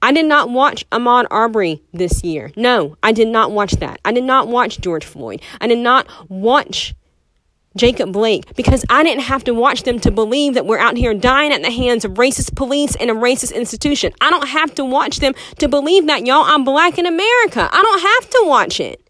I 0.01 0.12
did 0.12 0.25
not 0.25 0.50
watch 0.50 0.88
Ahmaud 0.91 1.25
Arbery 1.31 1.81
this 1.93 2.24
year. 2.24 2.51
No, 2.55 2.97
I 3.01 3.12
did 3.12 3.29
not 3.29 3.51
watch 3.51 3.74
that. 3.74 4.00
I 4.05 4.12
did 4.12 4.24
not 4.24 4.47
watch 4.47 4.79
George 4.79 5.05
Floyd. 5.05 5.41
I 5.62 5.67
did 5.67 5.79
not 5.79 6.07
watch 6.29 6.93
Jacob 7.77 8.12
Blake 8.12 8.55
because 8.55 8.84
I 8.89 9.03
didn't 9.03 9.24
have 9.24 9.43
to 9.46 9.53
watch 9.53 9.84
them 9.84 10.00
to 10.01 10.12
believe 10.12 10.55
that 10.55 10.65
we're 10.65 10.79
out 10.79 10.98
here 10.98 11.13
dying 11.13 11.51
at 11.51 11.62
the 11.62 11.72
hands 11.72 12.05
of 12.05 12.13
racist 12.13 12.55
police 12.55 12.96
and 12.96 13.10
a 13.10 13.13
racist 13.13 13.55
institution. 13.55 14.13
I 14.22 14.29
don't 14.29 14.48
have 14.48 14.75
to 14.75 14.86
watch 14.86 15.19
them 15.19 15.34
to 15.60 15.67
believe 15.67 16.07
that, 16.07 16.25
y'all, 16.25 16.43
I'm 16.43 16.63
black 16.63 16.98
in 16.98 17.05
America. 17.05 17.69
I 17.72 17.81
don't 17.81 18.01
have 18.01 18.29
to 18.31 18.43
watch 18.48 18.79
it. 18.79 19.01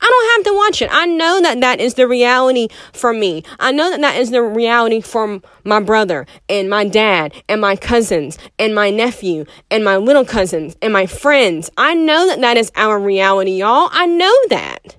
I 0.00 0.06
don't 0.06 0.36
have 0.36 0.52
to 0.52 0.58
watch 0.58 0.82
it. 0.82 0.90
I 0.92 1.06
know 1.06 1.40
that 1.40 1.60
that 1.60 1.80
is 1.80 1.94
the 1.94 2.06
reality 2.06 2.68
for 2.92 3.14
me. 3.14 3.42
I 3.58 3.72
know 3.72 3.90
that 3.90 4.00
that 4.02 4.16
is 4.16 4.30
the 4.30 4.42
reality 4.42 5.00
for 5.00 5.40
my 5.64 5.80
brother 5.80 6.26
and 6.48 6.68
my 6.68 6.86
dad 6.86 7.32
and 7.48 7.60
my 7.60 7.76
cousins 7.76 8.38
and 8.58 8.74
my 8.74 8.90
nephew 8.90 9.46
and 9.70 9.84
my 9.84 9.96
little 9.96 10.24
cousins 10.24 10.76
and 10.82 10.92
my 10.92 11.06
friends. 11.06 11.70
I 11.78 11.94
know 11.94 12.26
that 12.26 12.40
that 12.40 12.56
is 12.58 12.70
our 12.76 12.98
reality, 12.98 13.52
y'all. 13.52 13.88
I 13.92 14.04
know 14.06 14.36
that. 14.50 14.96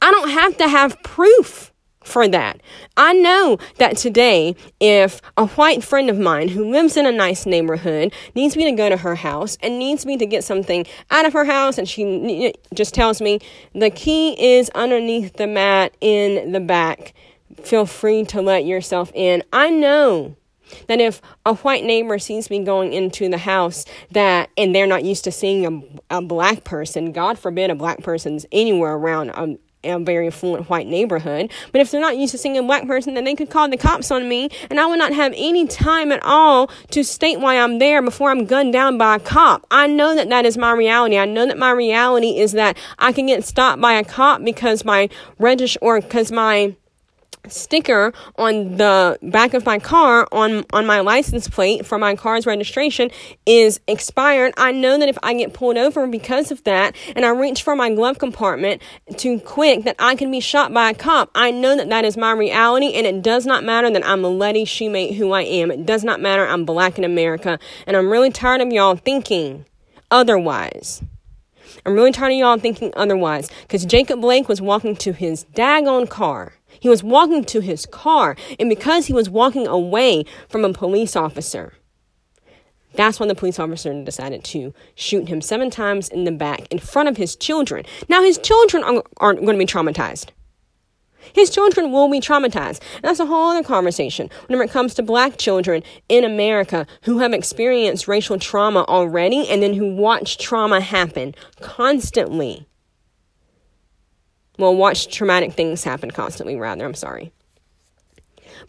I 0.00 0.10
don't 0.10 0.30
have 0.30 0.56
to 0.58 0.68
have 0.68 1.02
proof 1.02 1.71
for 2.04 2.28
that. 2.28 2.60
I 2.96 3.12
know 3.12 3.58
that 3.78 3.96
today, 3.96 4.56
if 4.80 5.20
a 5.36 5.46
white 5.46 5.82
friend 5.84 6.10
of 6.10 6.18
mine 6.18 6.48
who 6.48 6.70
lives 6.70 6.96
in 6.96 7.06
a 7.06 7.12
nice 7.12 7.46
neighborhood 7.46 8.12
needs 8.34 8.56
me 8.56 8.64
to 8.64 8.72
go 8.72 8.88
to 8.88 8.96
her 8.96 9.14
house 9.14 9.56
and 9.62 9.78
needs 9.78 10.04
me 10.04 10.16
to 10.18 10.26
get 10.26 10.44
something 10.44 10.86
out 11.10 11.26
of 11.26 11.32
her 11.32 11.44
house, 11.44 11.78
and 11.78 11.88
she 11.88 12.54
just 12.74 12.94
tells 12.94 13.20
me 13.20 13.38
the 13.74 13.90
key 13.90 14.56
is 14.56 14.70
underneath 14.74 15.34
the 15.34 15.46
mat 15.46 15.94
in 16.00 16.52
the 16.52 16.60
back, 16.60 17.14
feel 17.62 17.86
free 17.86 18.24
to 18.24 18.42
let 18.42 18.64
yourself 18.64 19.12
in. 19.14 19.42
I 19.52 19.70
know 19.70 20.36
That 20.88 21.00
if 21.00 21.20
a 21.44 21.54
white 21.54 21.84
neighbor 21.84 22.18
sees 22.18 22.50
me 22.50 22.64
going 22.64 22.92
into 22.92 23.28
the 23.28 23.38
house 23.38 23.84
that 24.12 24.50
and 24.56 24.74
they're 24.74 24.86
not 24.86 25.04
used 25.04 25.24
to 25.24 25.32
seeing 25.32 25.66
a, 26.10 26.16
a 26.18 26.22
black 26.22 26.64
person, 26.64 27.12
God 27.12 27.38
forbid 27.38 27.70
a 27.70 27.74
black 27.74 28.02
person's 28.02 28.46
anywhere 28.52 28.94
around 28.94 29.30
a, 29.30 29.58
a 29.84 29.98
very 29.98 30.26
affluent 30.26 30.68
white 30.68 30.86
neighborhood. 30.86 31.50
But 31.72 31.80
if 31.80 31.90
they're 31.90 32.00
not 32.00 32.16
used 32.16 32.32
to 32.32 32.38
seeing 32.38 32.58
a 32.58 32.62
black 32.62 32.86
person, 32.86 33.14
then 33.14 33.24
they 33.24 33.34
could 33.34 33.50
call 33.50 33.68
the 33.68 33.76
cops 33.76 34.10
on 34.10 34.28
me, 34.28 34.48
and 34.70 34.80
I 34.80 34.86
would 34.86 34.98
not 34.98 35.12
have 35.12 35.32
any 35.36 35.66
time 35.66 36.12
at 36.12 36.22
all 36.22 36.70
to 36.90 37.04
state 37.04 37.40
why 37.40 37.58
I'm 37.58 37.78
there 37.78 38.02
before 38.02 38.30
I'm 38.30 38.44
gunned 38.44 38.72
down 38.72 38.98
by 38.98 39.16
a 39.16 39.20
cop. 39.20 39.66
I 39.70 39.86
know 39.86 40.14
that 40.14 40.28
that 40.28 40.46
is 40.46 40.56
my 40.56 40.72
reality. 40.72 41.18
I 41.18 41.24
know 41.24 41.46
that 41.46 41.58
my 41.58 41.70
reality 41.70 42.38
is 42.38 42.52
that 42.52 42.76
I 42.98 43.12
can 43.12 43.26
get 43.26 43.44
stopped 43.44 43.80
by 43.80 43.94
a 43.94 44.04
cop 44.04 44.44
because 44.44 44.84
my 44.84 45.08
register 45.38 45.78
or 45.82 46.00
because 46.00 46.32
my 46.32 46.76
sticker 47.48 48.12
on 48.36 48.76
the 48.76 49.18
back 49.22 49.54
of 49.54 49.66
my 49.66 49.78
car 49.78 50.28
on 50.30 50.64
on 50.72 50.86
my 50.86 51.00
license 51.00 51.48
plate 51.48 51.84
for 51.84 51.98
my 51.98 52.14
car's 52.14 52.46
registration 52.46 53.10
is 53.46 53.80
expired. 53.88 54.54
I 54.56 54.72
know 54.72 54.98
that 54.98 55.08
if 55.08 55.18
i 55.22 55.34
get 55.34 55.52
pulled 55.52 55.76
over 55.76 56.06
because 56.06 56.50
of 56.50 56.62
that 56.64 56.94
and 57.16 57.24
i 57.24 57.28
reach 57.30 57.62
for 57.62 57.74
my 57.74 57.92
glove 57.92 58.18
compartment 58.18 58.80
too 59.16 59.40
quick 59.40 59.84
that 59.84 59.96
i 59.98 60.14
can 60.14 60.30
be 60.30 60.40
shot 60.40 60.72
by 60.72 60.90
a 60.90 60.94
cop. 60.94 61.30
I 61.34 61.50
know 61.50 61.76
that 61.76 61.88
that 61.88 62.04
is 62.04 62.16
my 62.16 62.32
reality 62.32 62.92
and 62.94 63.06
it 63.06 63.22
does 63.22 63.44
not 63.44 63.64
matter 63.64 63.90
that 63.90 64.06
i'm 64.06 64.24
a 64.24 64.28
letty 64.28 64.64
shoemate 64.64 65.16
who 65.16 65.32
i 65.32 65.42
am. 65.42 65.70
It 65.70 65.84
does 65.84 66.04
not 66.04 66.20
matter 66.20 66.46
i'm 66.46 66.64
black 66.64 66.98
in 66.98 67.04
america. 67.04 67.58
And 67.86 67.96
i'm 67.96 68.08
really 68.08 68.30
tired 68.30 68.60
of 68.60 68.70
y'all 68.72 68.96
thinking 68.96 69.66
otherwise. 70.10 71.02
I'm 71.84 71.94
really 71.94 72.12
tired 72.12 72.32
of 72.32 72.38
y'all 72.38 72.58
thinking 72.58 72.92
otherwise 72.96 73.50
because 73.62 73.84
Jacob 73.84 74.20
Blake 74.20 74.48
was 74.48 74.60
walking 74.60 74.94
to 74.96 75.12
his 75.12 75.46
daggone 75.54 76.08
car 76.08 76.52
he 76.80 76.88
was 76.88 77.02
walking 77.02 77.44
to 77.44 77.60
his 77.60 77.86
car, 77.86 78.36
and 78.58 78.68
because 78.68 79.06
he 79.06 79.12
was 79.12 79.30
walking 79.30 79.66
away 79.66 80.24
from 80.48 80.64
a 80.64 80.72
police 80.72 81.16
officer, 81.16 81.74
that's 82.94 83.18
when 83.18 83.28
the 83.28 83.34
police 83.34 83.58
officer 83.58 84.02
decided 84.04 84.44
to 84.44 84.74
shoot 84.94 85.28
him 85.28 85.40
seven 85.40 85.70
times 85.70 86.08
in 86.08 86.24
the 86.24 86.32
back 86.32 86.66
in 86.70 86.78
front 86.78 87.08
of 87.08 87.16
his 87.16 87.36
children. 87.36 87.84
Now, 88.08 88.22
his 88.22 88.38
children 88.38 88.84
are, 88.84 89.02
aren't 89.18 89.40
going 89.40 89.58
to 89.58 89.64
be 89.64 89.66
traumatized. 89.66 90.28
His 91.32 91.50
children 91.50 91.92
will 91.92 92.10
be 92.10 92.20
traumatized. 92.20 92.80
And 92.96 93.04
that's 93.04 93.20
a 93.20 93.26
whole 93.26 93.50
other 93.50 93.62
conversation 93.62 94.28
whenever 94.46 94.64
it 94.64 94.70
comes 94.70 94.94
to 94.94 95.02
black 95.02 95.38
children 95.38 95.82
in 96.08 96.24
America 96.24 96.86
who 97.02 97.18
have 97.18 97.32
experienced 97.32 98.08
racial 98.08 98.38
trauma 98.38 98.84
already 98.88 99.48
and 99.48 99.62
then 99.62 99.74
who 99.74 99.94
watch 99.94 100.36
trauma 100.38 100.80
happen 100.80 101.34
constantly 101.60 102.66
well, 104.58 104.74
watch 104.74 105.08
traumatic 105.14 105.52
things 105.52 105.84
happen 105.84 106.10
constantly, 106.10 106.56
rather. 106.56 106.84
I'm 106.84 106.94
sorry. 106.94 107.32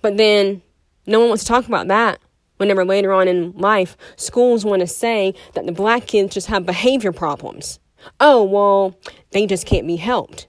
But 0.02 0.18
then 0.18 0.62
no 1.06 1.20
one 1.20 1.30
wants 1.30 1.44
to 1.44 1.50
talk 1.50 1.68
about 1.68 1.88
that. 1.88 2.20
Whenever 2.58 2.86
later 2.86 3.12
on 3.12 3.28
in 3.28 3.52
life, 3.54 3.98
schools 4.16 4.63
want 4.63 4.80
to 4.82 4.88
say 4.88 5.34
that 5.54 5.66
the 5.66 5.72
black 5.72 6.08
kids 6.08 6.34
just 6.34 6.48
have 6.48 6.66
behavior 6.66 7.12
problems. 7.12 7.80
Oh, 8.20 8.44
well, 8.44 8.98
they 9.32 9.46
just 9.46 9.66
can't 9.66 9.88
be 9.88 9.96
helped. 9.96 10.48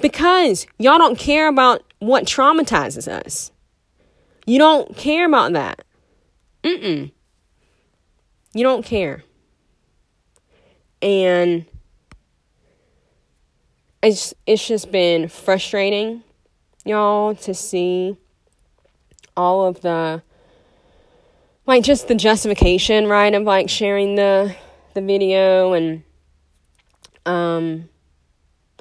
Because 0.00 0.66
y'all 0.78 0.98
don't 0.98 1.18
care 1.18 1.48
about 1.48 1.82
what 1.98 2.24
traumatizes 2.24 3.08
us. 3.08 3.50
You 4.46 4.58
don't 4.58 4.96
care 4.96 5.26
about 5.26 5.52
that. 5.54 5.84
Mm-mm. 6.62 7.10
You 8.54 8.62
don't 8.62 8.84
care. 8.84 9.22
And 11.02 11.66
it's 14.02 14.34
it's 14.46 14.66
just 14.66 14.90
been 14.90 15.28
frustrating, 15.28 16.22
y'all, 16.84 17.34
to 17.36 17.54
see 17.54 18.16
all 19.36 19.66
of 19.66 19.80
the 19.80 20.22
like 21.66 21.82
just 21.82 22.08
the 22.08 22.14
justification, 22.14 23.06
right, 23.06 23.34
of 23.34 23.42
like 23.42 23.68
sharing 23.68 24.14
the 24.14 24.54
the 24.94 25.02
video 25.02 25.74
and 25.74 26.02
um 27.26 27.88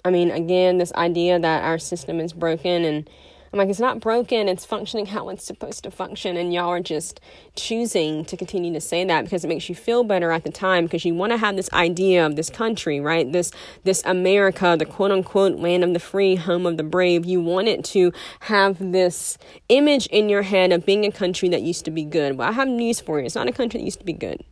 I 0.05 0.12
mean 0.12 0.31
again 0.31 0.77
this 0.77 0.93
idea 0.93 1.39
that 1.39 1.63
our 1.63 1.77
system 1.77 2.19
is 2.19 2.31
broken 2.31 2.86
and 2.86 3.10
I'm 3.55 3.59
like, 3.59 3.69
it's 3.69 3.79
not 3.79 4.01
broken, 4.01 4.50
it's 4.50 4.65
functioning 4.65 5.05
how 5.05 5.29
it's 5.29 5.45
supposed 5.45 5.85
to 5.85 5.91
function. 5.91 6.36
And 6.36 6.53
y'all 6.53 6.67
are 6.67 6.82
just 6.82 7.21
choosing 7.56 8.25
to 8.25 8.36
continue 8.36 8.73
to 8.73 8.82
say 8.82 9.06
that 9.06 9.23
because 9.23 9.45
it 9.45 9.47
makes 9.47 9.69
you 9.69 9.75
feel 9.75 10.03
better 10.03 10.30
at 10.32 10.43
the 10.43 10.51
time 10.51 10.84
because 10.84 11.06
you 11.06 11.15
want 11.15 11.32
to 11.32 11.38
have 11.38 11.56
this 11.56 11.71
idea 11.71 12.25
of 12.25 12.36
this 12.36 12.49
country, 12.49 12.99
right? 12.99 13.32
This 13.32 13.53
this 13.86 14.03
America, 14.03 14.75
the 14.77 14.86
quote 14.86 15.12
unquote 15.12 15.58
land 15.58 15.86
of 15.86 15.93
the 15.93 15.99
free, 15.99 16.36
home 16.36 16.65
of 16.65 16.75
the 16.75 16.84
brave. 16.84 17.25
You 17.25 17.39
want 17.39 17.69
it 17.69 17.86
to 17.86 18.12
have 18.41 18.77
this 18.91 19.38
image 19.69 20.08
in 20.08 20.27
your 20.27 20.41
head 20.41 20.73
of 20.73 20.86
being 20.86 21.06
a 21.06 21.12
country 21.12 21.47
that 21.47 21.62
used 21.62 21.86
to 21.86 21.91
be 21.91 22.03
good. 22.03 22.38
Well, 22.38 22.49
I 22.49 22.51
have 22.51 22.67
news 22.67 22.99
for 22.99 23.21
you. 23.21 23.25
It's 23.25 23.36
not 23.36 23.47
a 23.47 23.53
country 23.53 23.80
that 23.80 23.86
used 23.86 23.99
to 23.99 24.06
be 24.06 24.12
good. 24.12 24.43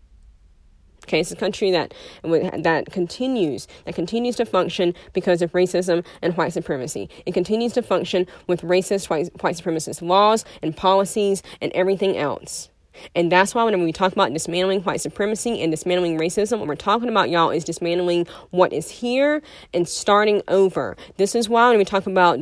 Okay, 1.04 1.20
it's 1.20 1.32
a 1.32 1.36
country 1.36 1.72
that 1.72 1.94
that 2.24 2.88
continues 2.92 3.68
that 3.86 3.96
continues 3.96 4.36
to 4.38 4.46
function 4.46 4.94
because 5.14 5.42
of 5.42 5.52
racism 5.52 6.06
and 6.22 6.36
white 6.38 6.54
supremacy. 6.54 7.10
It 7.26 7.34
continues 7.34 7.74
to 7.74 7.82
function 7.82 8.26
with 8.48 8.62
racist 8.62 9.10
white, 9.10 9.30
white 9.42 9.58
supremacist 9.58 10.02
laws 10.02 10.46
and 10.62 10.76
policies 10.76 11.44
and 11.62 11.72
everything 11.74 12.18
else. 12.18 12.70
And 13.16 13.32
that's 13.32 13.56
why 13.56 13.64
when 13.64 13.84
we 13.84 13.92
talk 13.92 14.14
about 14.14 14.32
dismantling 14.34 14.82
white 14.82 15.02
supremacy 15.02 15.62
and 15.62 15.72
dismantling 15.72 16.18
racism, 16.18 16.60
what 16.60 16.68
we're 16.68 16.76
talking 16.76 17.10
about, 17.10 17.30
y'all, 17.30 17.50
is 17.50 17.64
dismantling 17.64 18.28
what 18.52 18.72
is 18.72 18.90
here 18.90 19.42
and 19.74 19.88
starting 19.88 20.42
over. 20.48 20.96
This 21.18 21.36
is 21.36 21.50
why 21.50 21.70
when 21.70 21.80
we 21.80 21.86
talk 21.86 22.06
about 22.06 22.40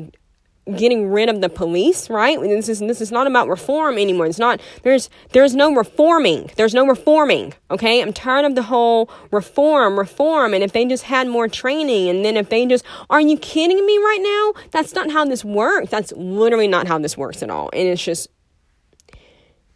getting 0.76 1.10
rid 1.10 1.28
of 1.28 1.42
the 1.42 1.50
police, 1.50 2.10
right? 2.10 2.40
This 2.40 2.70
is 2.70 2.80
this 2.80 3.02
is 3.02 3.12
not 3.12 3.26
about 3.26 3.48
reform 3.48 3.98
anymore. 3.98 4.28
It's 4.28 4.38
not 4.38 4.62
there's 4.84 5.10
there's 5.32 5.56
no 5.56 5.74
reforming. 5.74 6.52
There's 6.56 6.74
no 6.74 6.86
reforming. 6.86 7.54
Okay? 7.72 8.02
I'm 8.02 8.14
tired 8.14 8.46
of 8.46 8.56
the 8.56 8.64
whole 8.64 9.10
reform, 9.32 9.98
reform. 9.98 10.54
And 10.54 10.64
if 10.64 10.72
they 10.72 10.86
just 10.86 11.04
had 11.04 11.28
more 11.28 11.48
training 11.48 12.10
and 12.10 12.24
then 12.24 12.38
if 12.38 12.50
they 12.50 12.66
just 12.66 12.86
are 13.10 13.22
you 13.22 13.38
kidding 13.38 13.86
me 13.86 13.98
right 13.98 14.20
now? 14.22 14.62
That's 14.72 14.94
not 14.94 15.12
how 15.12 15.26
this 15.26 15.44
works. 15.44 15.90
That's 15.90 16.12
literally 16.14 16.68
not 16.68 16.88
how 16.88 17.00
this 17.00 17.18
works 17.18 17.42
at 17.42 17.50
all. 17.50 17.70
And 17.74 17.88
it's 17.88 18.04
just 18.04 18.28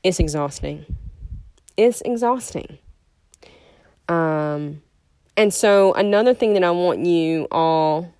it's 0.04 0.20
exhausting. 0.20 0.86
It's 1.78 2.02
exhausting. 2.02 2.78
Um 4.08 4.84
and 5.36 5.54
so 5.54 5.94
another 5.94 6.34
thing 6.34 6.54
that 6.54 6.64
I 6.64 6.72
want 6.72 7.06
you 7.06 7.48
all 7.52 8.14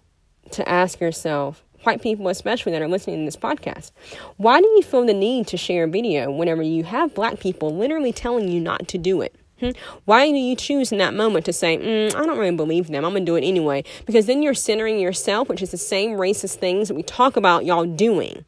to 0.52 0.68
ask 0.68 1.00
yourself 1.00 1.65
white 1.86 2.02
people 2.02 2.28
especially 2.28 2.72
that 2.72 2.82
are 2.82 2.88
listening 2.88 3.20
to 3.20 3.26
this 3.26 3.36
podcast. 3.36 3.92
Why 4.38 4.60
do 4.60 4.68
you 4.68 4.82
feel 4.82 5.06
the 5.06 5.14
need 5.14 5.48
to 5.48 5.58
share 5.58 5.86
a 5.86 5.88
video 5.88 6.32
whenever 6.32 6.62
you 6.62 6.84
have 6.84 7.14
black 7.14 7.40
people 7.40 7.76
literally 7.76 8.12
telling 8.12 8.50
you 8.50 8.60
not 8.60 8.88
to 8.90 8.98
do 8.98 9.22
it? 9.22 9.36
Hmm? 9.60 9.70
Why 10.04 10.30
do 10.30 10.36
you 10.36 10.56
choose 10.56 10.92
in 10.92 10.98
that 10.98 11.14
moment 11.14 11.46
to 11.46 11.54
say, 11.54 11.78
mm, 11.78 12.14
I 12.14 12.26
don't 12.26 12.38
really 12.38 12.56
believe 12.56 12.88
them, 12.88 13.06
I'm 13.06 13.14
to 13.14 13.22
do 13.22 13.36
it 13.36 13.44
anyway? 13.44 13.84
Because 14.06 14.26
then 14.26 14.42
you're 14.42 14.54
centering 14.54 15.00
yourself, 15.00 15.48
which 15.48 15.62
is 15.62 15.72
the 15.72 15.78
same 15.78 16.12
racist 16.12 16.56
things 16.56 16.90
that 16.90 16.96
we 16.96 17.04
talk 17.04 17.38
about 17.38 17.64
y'all 17.66 17.86
doing 17.86 18.44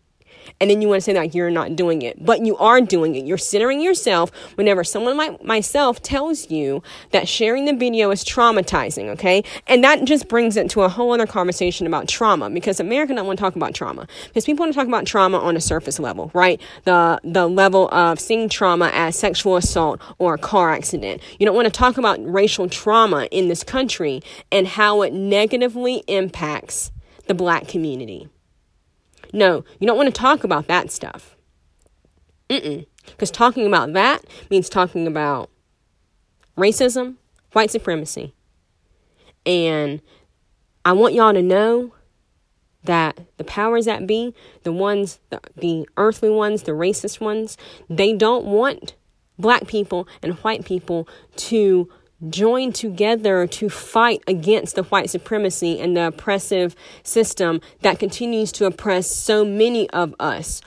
and 0.60 0.70
then 0.70 0.82
you 0.82 0.88
want 0.88 0.98
to 0.98 1.04
say 1.04 1.14
that 1.14 1.36
you're 1.36 1.52
not 1.52 1.76
doing 1.76 2.02
it, 2.02 2.24
but 2.24 2.46
you 2.46 2.58
are 2.58 2.82
doing 2.82 3.16
it. 3.16 3.26
You're 3.26 3.38
centering 3.38 3.82
yourself 3.82 4.32
whenever 4.56 4.84
someone 4.84 5.18
like 5.18 5.44
myself 5.44 6.02
tells 6.02 6.50
you 6.50 6.82
that 7.12 7.28
sharing 7.28 7.66
the 7.66 7.74
video 7.74 8.10
is 8.12 8.24
traumatizing, 8.24 9.10
okay? 9.10 9.44
And 9.68 9.84
that 9.84 10.06
just 10.06 10.28
brings 10.28 10.58
it 10.58 10.70
to 10.72 10.82
a 10.82 10.90
whole 10.90 11.14
other 11.14 11.28
conversation 11.28 11.86
about 11.86 12.08
trauma 12.08 12.50
because 12.50 12.80
America 12.80 13.14
don't 13.14 13.28
want 13.28 13.38
to 13.38 13.44
talk 13.44 13.56
about 13.56 13.74
trauma 13.74 14.08
because 14.28 14.46
people 14.46 14.64
want 14.64 14.74
to 14.74 14.80
talk 14.80 14.88
about 14.88 15.06
trauma 15.06 15.38
on 15.38 15.56
a 15.56 15.62
surface 15.62 16.00
level, 16.00 16.32
right? 16.34 16.60
The 16.86 17.20
the 17.24 17.48
level 17.48 17.90
of 17.94 18.20
seeing 18.20 18.50
trauma 18.50 18.90
as 18.94 19.16
sexual 19.16 19.58
assault 19.58 20.02
or 20.18 20.34
a 20.34 20.38
car 20.38 20.72
accident. 20.72 21.22
You 21.40 21.46
don't 21.46 21.56
want 21.56 21.66
to 21.66 21.72
talk 21.72 21.98
about 21.98 22.20
racial 22.24 22.68
trauma 22.70 23.28
in 23.32 23.48
this 23.48 23.64
country 23.64 24.22
and 24.52 24.68
how 24.68 25.02
it 25.02 25.14
negatively 25.14 26.04
impacts 26.08 26.92
the 27.28 27.34
black 27.34 27.68
community. 27.68 28.30
No, 29.34 29.64
you 29.80 29.88
don't 29.88 29.98
want 29.98 30.14
to 30.14 30.20
talk 30.20 30.44
about 30.44 30.68
that 30.68 30.92
stuff. 30.92 31.36
Mm-mm. 32.50 32.86
Because 33.06 33.32
talking 33.32 33.66
about 33.66 33.94
that 33.94 34.24
means 34.50 34.70
talking 34.70 35.08
about 35.08 35.50
racism, 36.58 37.16
white 37.54 37.72
supremacy. 37.72 38.34
And 39.46 40.02
I 40.84 40.94
want 40.94 41.14
y'all 41.14 41.34
to 41.34 41.42
know 41.42 41.94
that 42.84 43.20
the 43.38 43.44
powers 43.44 43.86
that 43.86 44.08
be, 44.08 44.34
the 44.64 44.72
ones, 44.72 45.20
the, 45.30 45.42
the 45.56 45.88
earthly 45.98 46.30
ones, 46.30 46.64
the 46.64 46.72
racist 46.72 47.20
ones, 47.20 47.58
they 47.90 48.14
don't 48.14 48.46
want 48.46 48.96
black 49.38 49.68
people 49.68 50.08
and 50.22 50.34
white 50.36 50.66
people 50.66 51.08
to 51.36 51.90
join 52.30 52.72
together 52.72 53.46
to 53.46 53.70
fight 53.70 54.24
against 54.28 54.76
the 54.76 54.84
white 54.84 55.10
supremacy 55.10 55.80
and 55.80 55.96
the 55.96 56.08
oppressive 56.08 56.76
system 57.04 57.62
that 57.82 58.00
continues 58.00 58.52
to 58.54 58.66
oppress 58.66 59.10
so 59.10 59.46
many 59.46 59.90
of 59.92 60.16
us 60.20 60.62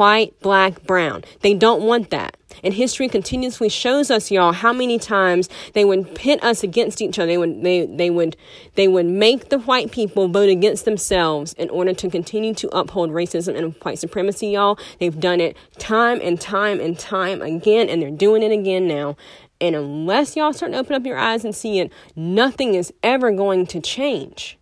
white, 0.00 0.32
black, 0.40 0.82
brown. 0.84 1.22
They 1.42 1.52
don't 1.52 1.82
want 1.82 2.08
that. 2.08 2.34
And 2.64 2.72
history 2.72 3.06
continuously 3.06 3.68
shows 3.68 4.10
us, 4.10 4.30
y'all, 4.30 4.52
how 4.52 4.72
many 4.72 4.98
times 4.98 5.50
they 5.74 5.84
would 5.84 6.14
pit 6.14 6.42
us 6.42 6.62
against 6.62 7.02
each 7.02 7.18
other. 7.18 7.26
They 7.26 7.36
would 7.36 7.62
they 7.62 7.84
they 7.84 8.08
would 8.08 8.34
they 8.76 8.88
would 8.88 9.04
make 9.04 9.50
the 9.50 9.58
white 9.58 9.92
people 9.92 10.26
vote 10.28 10.48
against 10.48 10.86
themselves 10.86 11.52
in 11.52 11.68
order 11.68 11.92
to 11.92 12.08
continue 12.08 12.54
to 12.54 12.68
uphold 12.74 13.10
racism 13.10 13.56
and 13.56 13.74
white 13.82 13.98
supremacy, 13.98 14.48
y'all. 14.48 14.78
They've 14.98 15.20
done 15.20 15.40
it 15.40 15.56
time 15.78 16.18
and 16.22 16.40
time 16.40 16.80
and 16.80 16.98
time 16.98 17.42
again, 17.42 17.90
and 17.90 18.00
they're 18.00 18.10
doing 18.10 18.42
it 18.42 18.52
again 18.52 18.88
now. 18.88 19.16
And 19.60 19.76
unless 19.76 20.36
y'all 20.36 20.52
start 20.52 20.72
to 20.72 20.78
open 20.78 20.94
up 20.94 21.04
your 21.04 21.18
eyes 21.18 21.44
and 21.44 21.54
see 21.54 21.80
it, 21.80 21.92
nothing 22.16 22.74
is 22.74 22.92
ever 23.02 23.30
going 23.30 23.66
to 23.66 23.80
change 23.80 24.58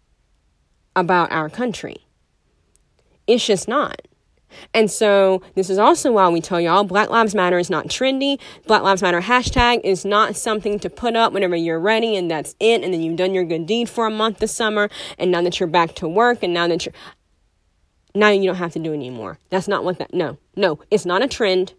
about 0.97 1.31
our 1.31 1.49
country. 1.49 1.99
It's 3.27 3.47
just 3.47 3.69
not. 3.69 4.03
And 4.73 4.91
so 4.91 5.43
this 5.55 5.71
is 5.71 5.79
also 5.79 6.13
why 6.13 6.29
we 6.29 6.41
tell 6.41 6.61
y'all 6.61 6.85
Black 6.85 7.11
Lives 7.11 7.35
Matter 7.35 7.59
is 7.59 7.71
not 7.71 7.87
trendy. 7.87 8.41
Black 8.67 8.83
Lives 8.83 9.03
Matter 9.03 9.21
hashtag 9.21 9.83
is 9.85 10.05
not 10.05 10.37
something 10.37 10.79
to 10.81 10.91
put 10.91 11.17
up 11.17 11.33
whenever 11.33 11.55
you're 11.55 11.79
ready 11.79 12.17
and 12.17 12.31
that's 12.31 12.57
it. 12.59 12.83
And 12.83 12.93
then 12.93 13.03
you've 13.03 13.17
done 13.17 13.35
your 13.35 13.45
good 13.45 13.67
deed 13.67 13.89
for 13.89 14.07
a 14.07 14.11
month 14.11 14.39
this 14.39 14.55
summer. 14.55 14.89
And 15.19 15.31
now 15.31 15.43
that 15.43 15.61
you're 15.61 15.69
back 15.69 15.95
to 15.97 16.09
work 16.09 16.43
and 16.43 16.55
now 16.55 16.67
that 16.69 16.87
you're, 16.87 16.95
now 18.15 18.31
you 18.31 18.47
don't 18.47 18.57
have 18.57 18.73
to 18.73 18.79
do 18.79 18.93
it 18.93 18.97
anymore. 18.97 19.39
That's 19.51 19.69
not 19.69 19.85
what 19.85 19.99
that, 19.99 20.15
no, 20.15 20.39
no, 20.57 20.81
it's 20.91 21.05
not 21.05 21.23
a 21.23 21.29
trend. 21.29 21.75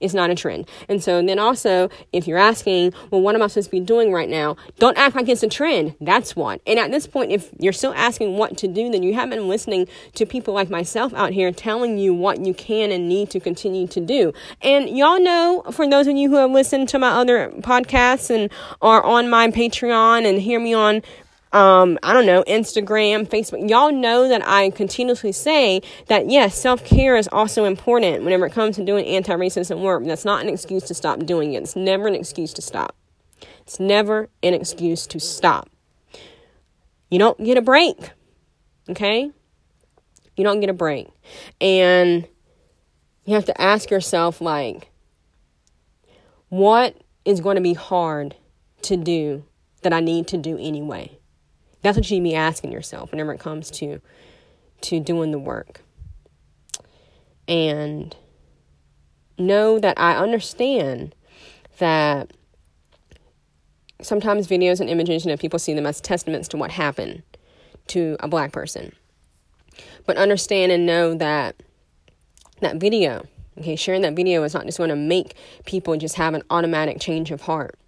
It's 0.00 0.14
not 0.14 0.30
a 0.30 0.34
trend. 0.34 0.68
And 0.88 1.02
so 1.02 1.22
then 1.22 1.38
also, 1.38 1.90
if 2.12 2.26
you're 2.26 2.38
asking, 2.38 2.92
well, 3.10 3.20
what 3.20 3.34
am 3.34 3.42
I 3.42 3.46
supposed 3.46 3.68
to 3.68 3.70
be 3.72 3.80
doing 3.80 4.12
right 4.12 4.28
now? 4.28 4.56
Don't 4.78 4.96
act 4.98 5.14
like 5.16 5.28
it's 5.28 5.42
a 5.42 5.48
trend. 5.48 5.94
That's 6.00 6.34
one. 6.34 6.60
And 6.66 6.78
at 6.78 6.90
this 6.90 7.06
point, 7.06 7.32
if 7.32 7.50
you're 7.58 7.72
still 7.72 7.92
asking 7.94 8.36
what 8.36 8.56
to 8.58 8.68
do, 8.68 8.90
then 8.90 9.02
you 9.02 9.14
haven't 9.14 9.38
been 9.38 9.48
listening 9.48 9.88
to 10.14 10.26
people 10.26 10.54
like 10.54 10.70
myself 10.70 11.12
out 11.14 11.32
here 11.32 11.52
telling 11.52 11.98
you 11.98 12.14
what 12.14 12.44
you 12.44 12.54
can 12.54 12.90
and 12.90 13.08
need 13.08 13.30
to 13.30 13.40
continue 13.40 13.86
to 13.88 14.00
do. 14.00 14.32
And 14.62 14.88
y'all 14.88 15.20
know, 15.20 15.64
for 15.70 15.88
those 15.88 16.06
of 16.06 16.16
you 16.16 16.30
who 16.30 16.36
have 16.36 16.50
listened 16.50 16.88
to 16.90 16.98
my 16.98 17.10
other 17.10 17.50
podcasts 17.60 18.34
and 18.34 18.50
are 18.80 19.02
on 19.02 19.28
my 19.28 19.48
Patreon 19.48 20.28
and 20.28 20.40
hear 20.40 20.60
me 20.60 20.74
on 20.74 21.02
um, 21.52 21.98
I 22.02 22.12
don't 22.12 22.26
know, 22.26 22.44
Instagram, 22.44 23.28
Facebook. 23.28 23.68
Y'all 23.68 23.92
know 23.92 24.28
that 24.28 24.46
I 24.46 24.70
continuously 24.70 25.32
say 25.32 25.82
that 26.06 26.30
yes, 26.30 26.56
self 26.56 26.84
care 26.84 27.16
is 27.16 27.28
also 27.32 27.64
important 27.64 28.22
whenever 28.22 28.46
it 28.46 28.52
comes 28.52 28.76
to 28.76 28.84
doing 28.84 29.04
anti 29.06 29.34
racism 29.34 29.80
work. 29.80 30.04
That's 30.04 30.24
not 30.24 30.42
an 30.42 30.48
excuse 30.48 30.84
to 30.84 30.94
stop 30.94 31.20
doing 31.26 31.54
it. 31.54 31.62
It's 31.62 31.74
never 31.74 32.06
an 32.06 32.14
excuse 32.14 32.52
to 32.54 32.62
stop. 32.62 32.94
It's 33.62 33.80
never 33.80 34.28
an 34.42 34.54
excuse 34.54 35.06
to 35.08 35.18
stop. 35.18 35.68
You 37.10 37.18
don't 37.18 37.42
get 37.42 37.58
a 37.58 37.62
break. 37.62 37.96
Okay? 38.88 39.30
You 40.36 40.44
don't 40.44 40.60
get 40.60 40.70
a 40.70 40.74
break. 40.74 41.08
And 41.60 42.26
you 43.24 43.34
have 43.34 43.44
to 43.46 43.60
ask 43.60 43.90
yourself, 43.90 44.40
like, 44.40 44.90
what 46.48 46.96
is 47.24 47.40
going 47.40 47.56
to 47.56 47.62
be 47.62 47.74
hard 47.74 48.36
to 48.82 48.96
do 48.96 49.44
that 49.82 49.92
I 49.92 50.00
need 50.00 50.28
to 50.28 50.38
do 50.38 50.56
anyway? 50.58 51.19
That's 51.82 51.96
what 51.96 52.10
you 52.10 52.18
to 52.18 52.22
be 52.22 52.34
asking 52.34 52.72
yourself 52.72 53.10
whenever 53.10 53.32
it 53.32 53.40
comes 53.40 53.70
to 53.72 54.00
to 54.82 55.00
doing 55.00 55.30
the 55.30 55.38
work. 55.38 55.82
And 57.46 58.14
know 59.38 59.78
that 59.78 59.98
I 59.98 60.16
understand 60.16 61.14
that 61.78 62.32
sometimes 64.00 64.46
videos 64.46 64.80
and 64.80 64.88
images, 64.88 65.24
you 65.24 65.30
know, 65.30 65.36
people 65.36 65.58
see 65.58 65.74
them 65.74 65.86
as 65.86 66.00
testaments 66.00 66.48
to 66.48 66.56
what 66.56 66.70
happened 66.70 67.22
to 67.88 68.16
a 68.20 68.28
black 68.28 68.52
person. 68.52 68.92
But 70.06 70.16
understand 70.16 70.72
and 70.72 70.86
know 70.86 71.14
that 71.14 71.56
that 72.60 72.76
video, 72.76 73.24
okay, 73.58 73.76
sharing 73.76 74.02
that 74.02 74.14
video 74.14 74.42
is 74.42 74.54
not 74.54 74.66
just 74.66 74.78
going 74.78 74.90
to 74.90 74.96
make 74.96 75.34
people 75.64 75.96
just 75.96 76.16
have 76.16 76.34
an 76.34 76.42
automatic 76.50 77.00
change 77.00 77.30
of 77.30 77.42
heart. 77.42 77.78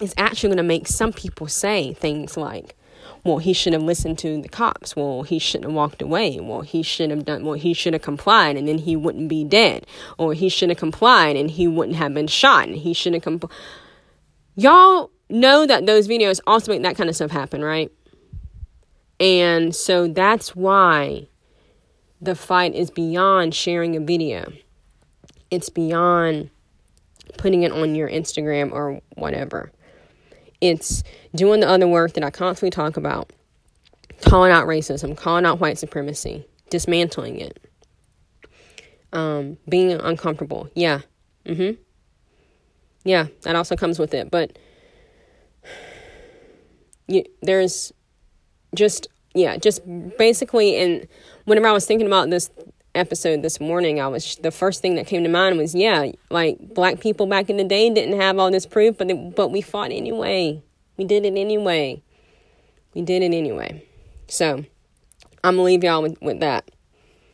It's 0.00 0.14
actually 0.16 0.48
going 0.48 0.56
to 0.58 0.62
make 0.62 0.88
some 0.88 1.12
people 1.12 1.46
say 1.46 1.92
things 1.94 2.36
like, 2.36 2.76
well, 3.24 3.38
he 3.38 3.52
should 3.52 3.72
have 3.72 3.82
listened 3.82 4.18
to 4.20 4.40
the 4.40 4.48
cops. 4.48 4.96
Well, 4.96 5.22
he 5.22 5.38
shouldn't 5.38 5.64
have 5.64 5.74
walked 5.74 6.00
away. 6.00 6.38
Well, 6.40 6.62
he 6.62 6.82
should 6.82 7.10
have 7.10 7.24
done, 7.24 7.44
well, 7.44 7.54
he 7.54 7.74
should 7.74 7.92
have 7.92 8.02
complied 8.02 8.56
and 8.56 8.66
then 8.66 8.78
he 8.78 8.96
wouldn't 8.96 9.28
be 9.28 9.44
dead. 9.44 9.86
Or 10.18 10.32
he 10.32 10.48
should 10.48 10.70
have 10.70 10.78
complied 10.78 11.36
and 11.36 11.50
he 11.50 11.68
wouldn't 11.68 11.96
have 11.96 12.14
been 12.14 12.26
shot 12.26 12.68
and 12.68 12.76
he 12.76 12.94
shouldn't 12.94 13.24
have 13.24 13.40
complied. 13.40 13.56
Y'all 14.56 15.10
know 15.28 15.66
that 15.66 15.86
those 15.86 16.08
videos 16.08 16.40
also 16.46 16.72
make 16.72 16.82
that 16.82 16.96
kind 16.96 17.08
of 17.08 17.16
stuff 17.16 17.30
happen, 17.30 17.62
right? 17.62 17.92
And 19.18 19.74
so 19.74 20.08
that's 20.08 20.56
why 20.56 21.28
the 22.20 22.34
fight 22.34 22.74
is 22.74 22.90
beyond 22.90 23.54
sharing 23.54 23.96
a 23.96 24.00
video. 24.00 24.52
It's 25.50 25.68
beyond 25.68 26.50
putting 27.36 27.62
it 27.62 27.72
on 27.72 27.94
your 27.94 28.08
Instagram 28.08 28.72
or 28.72 29.00
whatever. 29.16 29.72
It's 30.60 31.02
doing 31.34 31.60
the 31.60 31.68
other 31.68 31.88
work 31.88 32.12
that 32.14 32.24
I 32.24 32.30
constantly 32.30 32.70
talk 32.70 32.96
about 32.96 33.32
calling 34.22 34.52
out 34.52 34.66
racism, 34.66 35.16
calling 35.16 35.46
out 35.46 35.60
white 35.60 35.78
supremacy, 35.78 36.46
dismantling 36.68 37.40
it, 37.40 37.58
um, 39.12 39.56
being 39.68 39.92
uncomfortable. 39.92 40.68
Yeah. 40.74 41.00
Mm 41.46 41.56
hmm. 41.56 41.82
Yeah, 43.04 43.26
that 43.42 43.56
also 43.56 43.76
comes 43.76 43.98
with 43.98 44.12
it. 44.12 44.30
But 44.30 44.58
you, 47.06 47.24
there's 47.42 47.92
just, 48.74 49.08
yeah, 49.34 49.56
just 49.56 49.80
basically, 50.18 50.76
and 50.76 51.08
whenever 51.44 51.66
I 51.68 51.72
was 51.72 51.86
thinking 51.86 52.06
about 52.06 52.28
this 52.30 52.50
episode 52.94 53.42
this 53.42 53.60
morning, 53.60 54.00
I 54.00 54.08
was 54.08 54.36
the 54.36 54.50
first 54.50 54.82
thing 54.82 54.96
that 54.96 55.06
came 55.06 55.22
to 55.22 55.28
mind 55.28 55.58
was 55.58 55.74
yeah, 55.74 56.10
like 56.30 56.58
black 56.74 57.00
people 57.00 57.26
back 57.26 57.50
in 57.50 57.56
the 57.56 57.64
day 57.64 57.90
didn't 57.90 58.20
have 58.20 58.38
all 58.38 58.50
this 58.50 58.66
proof, 58.66 58.98
but 58.98 59.08
they, 59.08 59.14
but 59.14 59.48
we 59.48 59.60
fought 59.60 59.92
anyway. 59.92 60.62
We 60.96 61.04
did 61.04 61.24
it 61.24 61.36
anyway. 61.36 62.02
We 62.94 63.02
did 63.02 63.22
it 63.22 63.34
anyway. 63.34 63.84
So 64.26 64.64
I'm 65.42 65.56
gonna 65.56 65.62
leave 65.62 65.84
y'all 65.84 66.02
with, 66.02 66.20
with 66.20 66.40
that. 66.40 66.70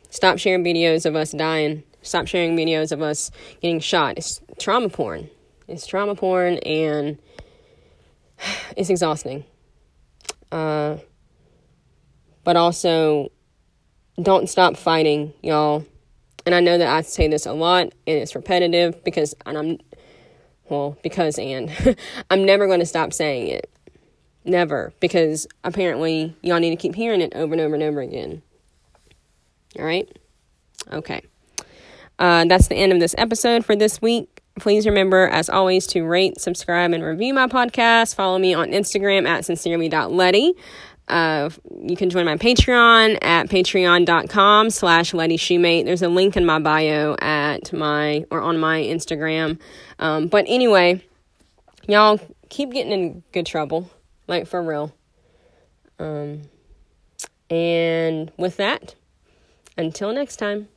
Stop 0.09 0.37
sharing 0.37 0.63
videos 0.63 1.05
of 1.05 1.15
us 1.15 1.31
dying. 1.31 1.83
Stop 2.01 2.27
sharing 2.27 2.55
videos 2.55 2.91
of 2.91 3.01
us 3.01 3.31
getting 3.61 3.79
shot. 3.79 4.17
It's 4.17 4.41
trauma 4.59 4.89
porn. 4.89 5.29
It's 5.67 5.85
trauma 5.85 6.15
porn 6.15 6.57
and 6.59 7.17
it's 8.77 8.89
exhausting. 8.89 9.43
Uh, 10.51 10.97
but 12.43 12.55
also, 12.55 13.31
don't 14.21 14.49
stop 14.49 14.77
fighting, 14.77 15.33
y'all. 15.41 15.85
And 16.45 16.55
I 16.55 16.59
know 16.59 16.77
that 16.77 16.87
I 16.87 17.01
say 17.01 17.27
this 17.27 17.45
a 17.45 17.53
lot 17.53 17.83
and 17.83 18.17
it's 18.17 18.35
repetitive 18.35 19.03
because, 19.03 19.35
and 19.45 19.57
I'm 19.57 19.77
well, 20.69 20.97
because 21.01 21.37
and 21.37 21.71
I'm 22.31 22.45
never 22.45 22.67
going 22.67 22.79
to 22.79 22.85
stop 22.85 23.13
saying 23.13 23.47
it. 23.47 23.69
Never. 24.45 24.93
Because 24.99 25.47
apparently 25.63 26.35
y'all 26.41 26.59
need 26.59 26.71
to 26.71 26.75
keep 26.75 26.95
hearing 26.95 27.21
it 27.21 27.33
over 27.35 27.53
and 27.53 27.61
over 27.61 27.75
and 27.75 27.83
over 27.83 28.01
again. 28.01 28.41
All 29.77 29.85
right? 29.85 30.09
Okay. 30.91 31.21
Uh, 32.19 32.45
that's 32.45 32.67
the 32.67 32.75
end 32.75 32.93
of 32.93 32.99
this 32.99 33.13
episode 33.17 33.65
for 33.65 33.75
this 33.75 34.01
week. 34.01 34.41
Please 34.59 34.87
remember, 34.87 35.27
as 35.27 35.49
always, 35.49 35.85
to 35.87 36.03
rate, 36.03 36.41
subscribe, 36.41 36.91
and 36.91 37.03
review 37.03 37.33
my 37.33 37.47
podcast. 37.47 38.15
Follow 38.15 38.39
me 38.39 38.55
on 38.55 38.69
Instagram 38.69 39.27
at 39.27 39.45
sincerely.letty. 39.45 40.53
Uh, 41.07 41.49
you 41.81 41.95
can 41.95 42.09
join 42.09 42.25
my 42.25 42.35
Patreon 42.35 43.17
at 43.21 43.47
patreon.com 43.47 44.69
slash 44.69 45.13
Letty 45.13 45.37
Shoemate. 45.37 45.85
There's 45.85 46.01
a 46.01 46.09
link 46.09 46.35
in 46.35 46.45
my 46.45 46.59
bio 46.59 47.15
at 47.21 47.71
my, 47.71 48.25
or 48.29 48.41
on 48.41 48.59
my 48.59 48.81
Instagram. 48.81 49.59
Um, 49.99 50.27
but 50.27 50.45
anyway, 50.47 51.01
y'all 51.87 52.19
keep 52.49 52.71
getting 52.71 52.91
in 52.91 53.23
good 53.31 53.45
trouble, 53.45 53.89
like 54.27 54.47
for 54.47 54.61
real. 54.61 54.93
Um, 55.99 56.43
and 57.49 58.31
with 58.37 58.57
that, 58.57 58.95
until 59.77 60.11
next 60.13 60.37
time. 60.37 60.67